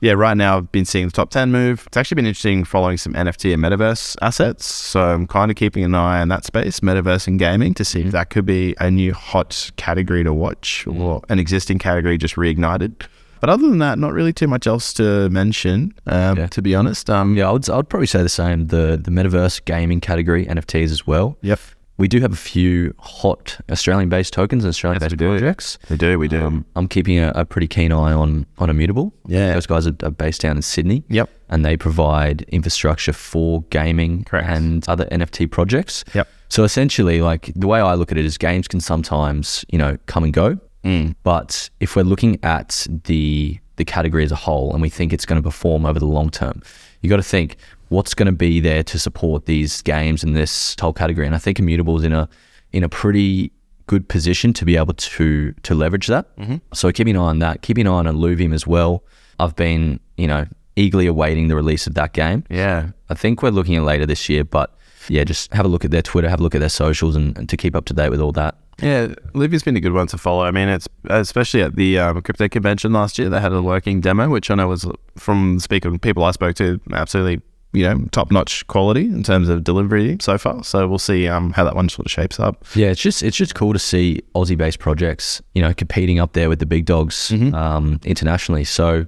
yeah, 0.00 0.12
right 0.12 0.36
now 0.36 0.56
I've 0.56 0.72
been 0.72 0.86
seeing 0.86 1.06
the 1.06 1.12
top 1.12 1.30
10 1.30 1.52
move. 1.52 1.84
It's 1.86 1.96
actually 1.96 2.16
been 2.16 2.26
interesting 2.26 2.64
following 2.64 2.96
some 2.96 3.12
NFT 3.12 3.52
and 3.52 3.62
metaverse 3.62 4.16
assets. 4.22 4.64
So 4.64 5.02
I'm 5.02 5.26
kind 5.26 5.50
of 5.50 5.56
keeping 5.56 5.84
an 5.84 5.94
eye 5.94 6.20
on 6.20 6.28
that 6.28 6.44
space, 6.44 6.80
metaverse 6.80 7.26
and 7.26 7.38
gaming, 7.38 7.74
to 7.74 7.84
see 7.84 8.00
if 8.00 8.12
that 8.12 8.30
could 8.30 8.46
be 8.46 8.74
a 8.80 8.90
new 8.90 9.12
hot 9.12 9.70
category 9.76 10.24
to 10.24 10.32
watch 10.32 10.86
or 10.86 11.22
an 11.28 11.38
existing 11.38 11.78
category 11.78 12.16
just 12.16 12.36
reignited. 12.36 13.06
But 13.40 13.50
other 13.50 13.68
than 13.68 13.78
that, 13.78 13.98
not 13.98 14.12
really 14.12 14.32
too 14.32 14.46
much 14.46 14.66
else 14.66 14.92
to 14.94 15.28
mention, 15.30 15.94
um, 16.06 16.36
Yeah. 16.38 16.46
to 16.48 16.62
be 16.62 16.74
honest. 16.74 17.08
Um, 17.10 17.36
Yeah, 17.36 17.48
I 17.48 17.52
would, 17.52 17.68
I 17.70 17.76
would 17.76 17.88
probably 17.88 18.06
say 18.06 18.22
the 18.22 18.28
same. 18.28 18.66
The 18.68 19.00
the 19.02 19.10
metaverse 19.10 19.64
gaming 19.64 20.00
category, 20.00 20.46
NFTs 20.46 20.90
as 20.90 21.06
well. 21.06 21.36
Yep. 21.42 21.58
We 21.96 22.08
do 22.08 22.20
have 22.22 22.32
a 22.32 22.36
few 22.36 22.94
hot 22.98 23.58
Australian-based 23.70 24.32
tokens 24.32 24.64
and 24.64 24.70
Australian-based 24.70 25.18
do. 25.18 25.28
projects. 25.28 25.78
We 25.90 25.96
do, 25.98 26.18
we 26.18 26.28
do. 26.28 26.42
Um, 26.46 26.64
I'm 26.74 26.88
keeping 26.88 27.18
a, 27.18 27.30
a 27.34 27.44
pretty 27.44 27.68
keen 27.68 27.92
eye 27.92 28.12
on 28.14 28.46
on 28.58 28.70
Immutable. 28.70 29.12
Yeah. 29.26 29.52
those 29.52 29.66
guys 29.66 29.86
are, 29.86 29.94
are 30.02 30.10
based 30.10 30.40
down 30.40 30.56
in 30.56 30.62
Sydney. 30.62 31.04
Yep. 31.10 31.28
and 31.50 31.62
they 31.64 31.76
provide 31.76 32.42
infrastructure 32.48 33.12
for 33.12 33.64
gaming 33.70 34.24
Correct. 34.24 34.48
and 34.48 34.88
other 34.88 35.04
NFT 35.06 35.50
projects. 35.50 36.04
Yep. 36.14 36.26
So 36.48 36.64
essentially, 36.64 37.20
like 37.20 37.52
the 37.54 37.66
way 37.66 37.80
I 37.80 37.94
look 37.94 38.10
at 38.12 38.18
it 38.18 38.24
is, 38.24 38.38
games 38.38 38.66
can 38.66 38.80
sometimes 38.80 39.64
you 39.70 39.78
know 39.78 39.96
come 40.06 40.24
and 40.24 40.32
go. 40.32 40.58
Mm. 40.84 41.14
But 41.22 41.70
if 41.80 41.96
we're 41.96 42.02
looking 42.02 42.38
at 42.42 42.86
the 43.04 43.58
the 43.76 43.84
category 43.84 44.24
as 44.24 44.32
a 44.32 44.36
whole 44.36 44.72
and 44.72 44.82
we 44.82 44.90
think 44.90 45.12
it's 45.12 45.24
going 45.24 45.40
to 45.40 45.46
perform 45.46 45.86
over 45.86 45.98
the 45.98 46.06
long 46.06 46.30
term, 46.30 46.62
you 47.00 47.08
got 47.08 47.16
to 47.16 47.22
think 47.22 47.56
what's 47.88 48.14
going 48.14 48.26
to 48.26 48.32
be 48.32 48.60
there 48.60 48.82
to 48.82 48.98
support 48.98 49.46
these 49.46 49.82
games 49.82 50.22
in 50.22 50.34
this 50.34 50.76
whole 50.80 50.92
category. 50.92 51.26
And 51.26 51.34
I 51.34 51.38
think 51.38 51.58
Immutable 51.58 51.98
is 51.98 52.04
in 52.04 52.12
a 52.12 52.28
in 52.72 52.84
a 52.84 52.88
pretty 52.88 53.52
good 53.86 54.08
position 54.08 54.52
to 54.52 54.64
be 54.64 54.76
able 54.76 54.94
to 54.94 55.52
to 55.52 55.74
leverage 55.74 56.06
that. 56.06 56.26
So 56.72 56.92
keeping 56.92 57.16
an 57.16 57.22
eye 57.22 57.26
on 57.26 57.38
that, 57.40 57.62
keeping 57.62 57.86
an 57.86 57.92
eye 57.92 57.96
on 57.96 58.06
Illuvium 58.06 58.54
as 58.54 58.66
well. 58.66 59.02
I've 59.38 59.56
been 59.56 60.00
you 60.16 60.26
know 60.26 60.46
eagerly 60.76 61.06
awaiting 61.06 61.48
the 61.48 61.56
release 61.56 61.86
of 61.86 61.94
that 61.94 62.12
game. 62.12 62.44
Yeah. 62.48 62.90
I 63.08 63.14
think 63.14 63.42
we're 63.42 63.50
looking 63.50 63.76
at 63.76 63.82
later 63.82 64.06
this 64.06 64.28
year, 64.28 64.44
but 64.44 64.74
yeah, 65.08 65.24
just 65.24 65.52
have 65.52 65.64
a 65.64 65.68
look 65.68 65.84
at 65.84 65.90
their 65.90 66.02
Twitter, 66.02 66.28
have 66.28 66.40
a 66.40 66.42
look 66.42 66.54
at 66.54 66.60
their 66.60 66.68
socials, 66.68 67.16
and, 67.16 67.36
and 67.36 67.48
to 67.48 67.56
keep 67.56 67.74
up 67.74 67.84
to 67.86 67.94
date 67.94 68.10
with 68.10 68.20
all 68.20 68.32
that. 68.32 68.56
Yeah, 68.82 69.08
Illuvium's 69.34 69.62
been 69.62 69.76
a 69.76 69.80
good 69.80 69.92
one 69.92 70.06
to 70.08 70.18
follow. 70.18 70.44
I 70.44 70.50
mean, 70.50 70.68
it's 70.68 70.88
especially 71.04 71.62
at 71.62 71.76
the 71.76 71.98
um, 71.98 72.20
crypto 72.22 72.48
convention 72.48 72.92
last 72.92 73.18
year. 73.18 73.28
They 73.28 73.40
had 73.40 73.52
a 73.52 73.62
working 73.62 74.00
demo, 74.00 74.28
which 74.28 74.50
I 74.50 74.54
know 74.54 74.68
was 74.68 74.86
from 75.16 75.58
speaking 75.60 75.98
people 75.98 76.24
I 76.24 76.30
spoke 76.32 76.56
to, 76.56 76.80
absolutely 76.92 77.42
you 77.72 77.84
know 77.84 78.04
top 78.10 78.30
notch 78.30 78.66
quality 78.66 79.02
in 79.02 79.22
terms 79.22 79.48
of 79.48 79.62
delivery 79.64 80.16
so 80.20 80.38
far. 80.38 80.64
So 80.64 80.86
we'll 80.88 80.98
see 80.98 81.28
um, 81.28 81.52
how 81.52 81.64
that 81.64 81.76
one 81.76 81.88
sort 81.88 82.06
of 82.06 82.10
shapes 82.12 82.40
up. 82.40 82.64
Yeah, 82.74 82.88
it's 82.88 83.00
just 83.00 83.22
it's 83.22 83.36
just 83.36 83.54
cool 83.54 83.72
to 83.72 83.78
see 83.78 84.22
Aussie 84.34 84.56
based 84.56 84.78
projects, 84.78 85.40
you 85.54 85.62
know, 85.62 85.72
competing 85.74 86.18
up 86.18 86.32
there 86.32 86.48
with 86.48 86.58
the 86.58 86.66
big 86.66 86.86
dogs 86.86 87.30
um, 87.54 88.00
internationally. 88.04 88.64
So 88.64 89.06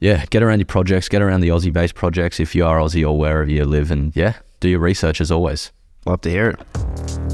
yeah, 0.00 0.24
get 0.30 0.42
around 0.42 0.60
your 0.60 0.66
projects, 0.66 1.08
get 1.08 1.22
around 1.22 1.40
the 1.40 1.48
Aussie 1.48 1.72
based 1.72 1.94
projects 1.94 2.40
if 2.40 2.54
you 2.54 2.64
are 2.64 2.78
Aussie 2.78 3.06
or 3.06 3.18
wherever 3.18 3.50
you 3.50 3.64
live, 3.64 3.90
and 3.90 4.14
yeah, 4.16 4.34
do 4.60 4.68
your 4.68 4.80
research 4.80 5.20
as 5.20 5.30
always. 5.30 5.72
Love 6.06 6.22
to 6.22 6.30
hear 6.30 6.50
it. 6.50 7.29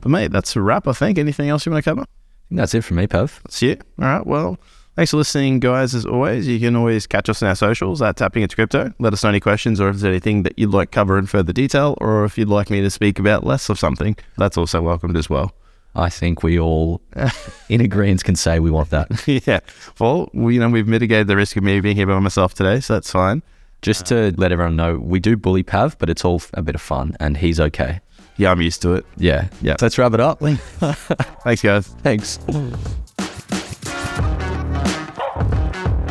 But 0.00 0.10
mate, 0.10 0.32
that's 0.32 0.56
a 0.56 0.60
wrap. 0.60 0.88
I 0.88 0.92
think. 0.92 1.18
Anything 1.18 1.48
else 1.48 1.66
you 1.66 1.72
want 1.72 1.84
to 1.84 1.90
cover? 1.90 2.02
I 2.02 2.04
think 2.48 2.58
that's 2.58 2.74
it 2.74 2.82
from 2.82 2.96
me, 2.96 3.06
Pav. 3.06 3.40
That's 3.44 3.62
it. 3.62 3.82
All 3.98 4.04
right. 4.06 4.26
Well, 4.26 4.58
thanks 4.96 5.10
for 5.12 5.18
listening, 5.18 5.60
guys. 5.60 5.94
As 5.94 6.04
always, 6.04 6.48
you 6.48 6.58
can 6.58 6.76
always 6.76 7.06
catch 7.06 7.28
us 7.28 7.42
on 7.42 7.48
our 7.48 7.54
socials 7.54 8.02
at 8.02 8.16
Tapping 8.16 8.42
Into 8.42 8.56
Crypto. 8.56 8.92
Let 8.98 9.12
us 9.12 9.22
know 9.22 9.30
any 9.30 9.40
questions 9.40 9.80
or 9.80 9.88
if 9.88 9.96
there's 9.96 10.04
anything 10.04 10.42
that 10.44 10.58
you'd 10.58 10.70
like 10.70 10.90
cover 10.90 11.18
in 11.18 11.26
further 11.26 11.52
detail, 11.52 11.96
or 12.00 12.24
if 12.24 12.36
you'd 12.36 12.48
like 12.48 12.70
me 12.70 12.80
to 12.80 12.90
speak 12.90 13.18
about 13.18 13.44
less 13.44 13.68
of 13.68 13.78
something, 13.78 14.16
that's 14.36 14.56
also 14.56 14.82
welcomed 14.82 15.16
as 15.16 15.30
well. 15.30 15.52
I 15.94 16.08
think 16.08 16.42
we 16.42 16.58
all, 16.58 17.00
in 17.68 17.80
agreement, 17.80 18.24
can 18.24 18.36
say 18.36 18.60
we 18.60 18.70
want 18.70 18.90
that. 18.90 19.26
yeah. 19.46 19.60
Well, 19.98 20.30
we, 20.32 20.54
you 20.54 20.60
know, 20.60 20.68
we've 20.68 20.86
mitigated 20.86 21.26
the 21.26 21.36
risk 21.36 21.56
of 21.56 21.64
me 21.64 21.80
being 21.80 21.96
here 21.96 22.06
by 22.06 22.18
myself 22.18 22.54
today, 22.54 22.80
so 22.80 22.94
that's 22.94 23.10
fine. 23.10 23.42
Just 23.82 24.06
to 24.06 24.34
let 24.36 24.52
everyone 24.52 24.76
know, 24.76 24.98
we 24.98 25.20
do 25.20 25.36
bully 25.36 25.62
Pav, 25.62 25.96
but 25.98 26.10
it's 26.10 26.24
all 26.24 26.42
a 26.54 26.62
bit 26.62 26.74
of 26.74 26.82
fun, 26.82 27.16
and 27.18 27.38
he's 27.38 27.58
okay. 27.58 28.00
Yeah, 28.36 28.50
I'm 28.52 28.60
used 28.60 28.82
to 28.82 28.94
it. 28.94 29.06
Yeah, 29.16 29.48
Yeah. 29.60 29.76
So 29.78 29.86
let's 29.86 29.98
wrap 29.98 30.14
it 30.14 30.20
up. 30.20 30.40
Thanks, 31.44 31.62
guys. 31.62 31.88
Thanks. 32.02 32.38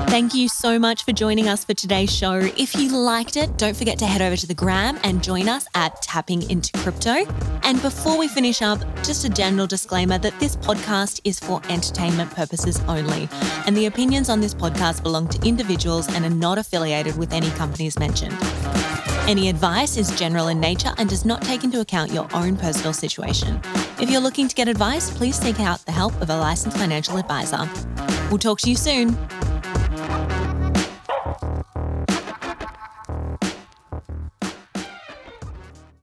Thank 0.10 0.34
you 0.34 0.50
so 0.50 0.80
much 0.80 1.06
for 1.06 1.12
joining 1.12 1.48
us 1.48 1.64
for 1.64 1.76
today's 1.76 2.12
show. 2.12 2.34
If 2.34 2.74
you 2.76 2.90
liked 2.98 3.38
it, 3.38 3.58
don't 3.58 3.78
forget 3.78 4.00
to 4.00 4.08
head 4.08 4.24
over 4.24 4.36
to 4.36 4.48
the 4.48 4.56
gram 4.56 4.98
and 5.04 5.24
join 5.24 5.48
us 5.48 5.68
at 5.76 6.02
Tapping 6.02 6.50
Into 6.50 6.72
Crypto. 6.80 7.28
And 7.62 7.80
before 7.84 8.18
we 8.18 8.28
finish 8.28 8.64
up, 8.64 8.80
just 9.04 9.24
a 9.24 9.30
general 9.30 9.68
disclaimer 9.68 10.18
that 10.18 10.38
this 10.40 10.56
podcast 10.56 11.22
is 11.26 11.40
for 11.40 11.62
entertainment 11.70 12.32
purposes 12.32 12.82
only. 12.88 13.30
And 13.68 13.78
the 13.78 13.86
opinions 13.86 14.30
on 14.30 14.42
this 14.42 14.56
podcast 14.56 15.04
belong 15.04 15.28
to 15.28 15.48
individuals 15.48 16.08
and 16.14 16.26
are 16.26 16.30
not 16.32 16.58
affiliated 16.58 17.16
with 17.16 17.32
any 17.32 17.52
companies 17.52 18.00
mentioned. 18.00 18.36
Any 19.30 19.48
advice 19.48 19.96
is 19.96 20.10
general 20.18 20.48
in 20.48 20.60
nature 20.60 20.92
and 20.98 21.08
does 21.08 21.24
not 21.24 21.44
take 21.44 21.64
into 21.64 21.82
account 21.82 22.12
your 22.12 22.28
own 22.34 22.58
personal 22.58 22.94
situation. 22.94 23.62
If 24.02 24.10
you're 24.10 24.22
looking 24.22 24.48
to 24.48 24.56
get 24.56 24.68
advice, 24.68 25.16
please 25.16 25.36
seek 25.36 25.60
out 25.60 25.86
the 25.86 25.92
help 25.92 26.20
of 26.20 26.32
a 26.32 26.36
licensed 26.36 26.78
financial 26.78 27.16
advisor. 27.16 27.70
We'll 28.32 28.40
talk 28.40 28.60
to 28.62 28.72
you 28.72 28.76
soon. 28.76 29.16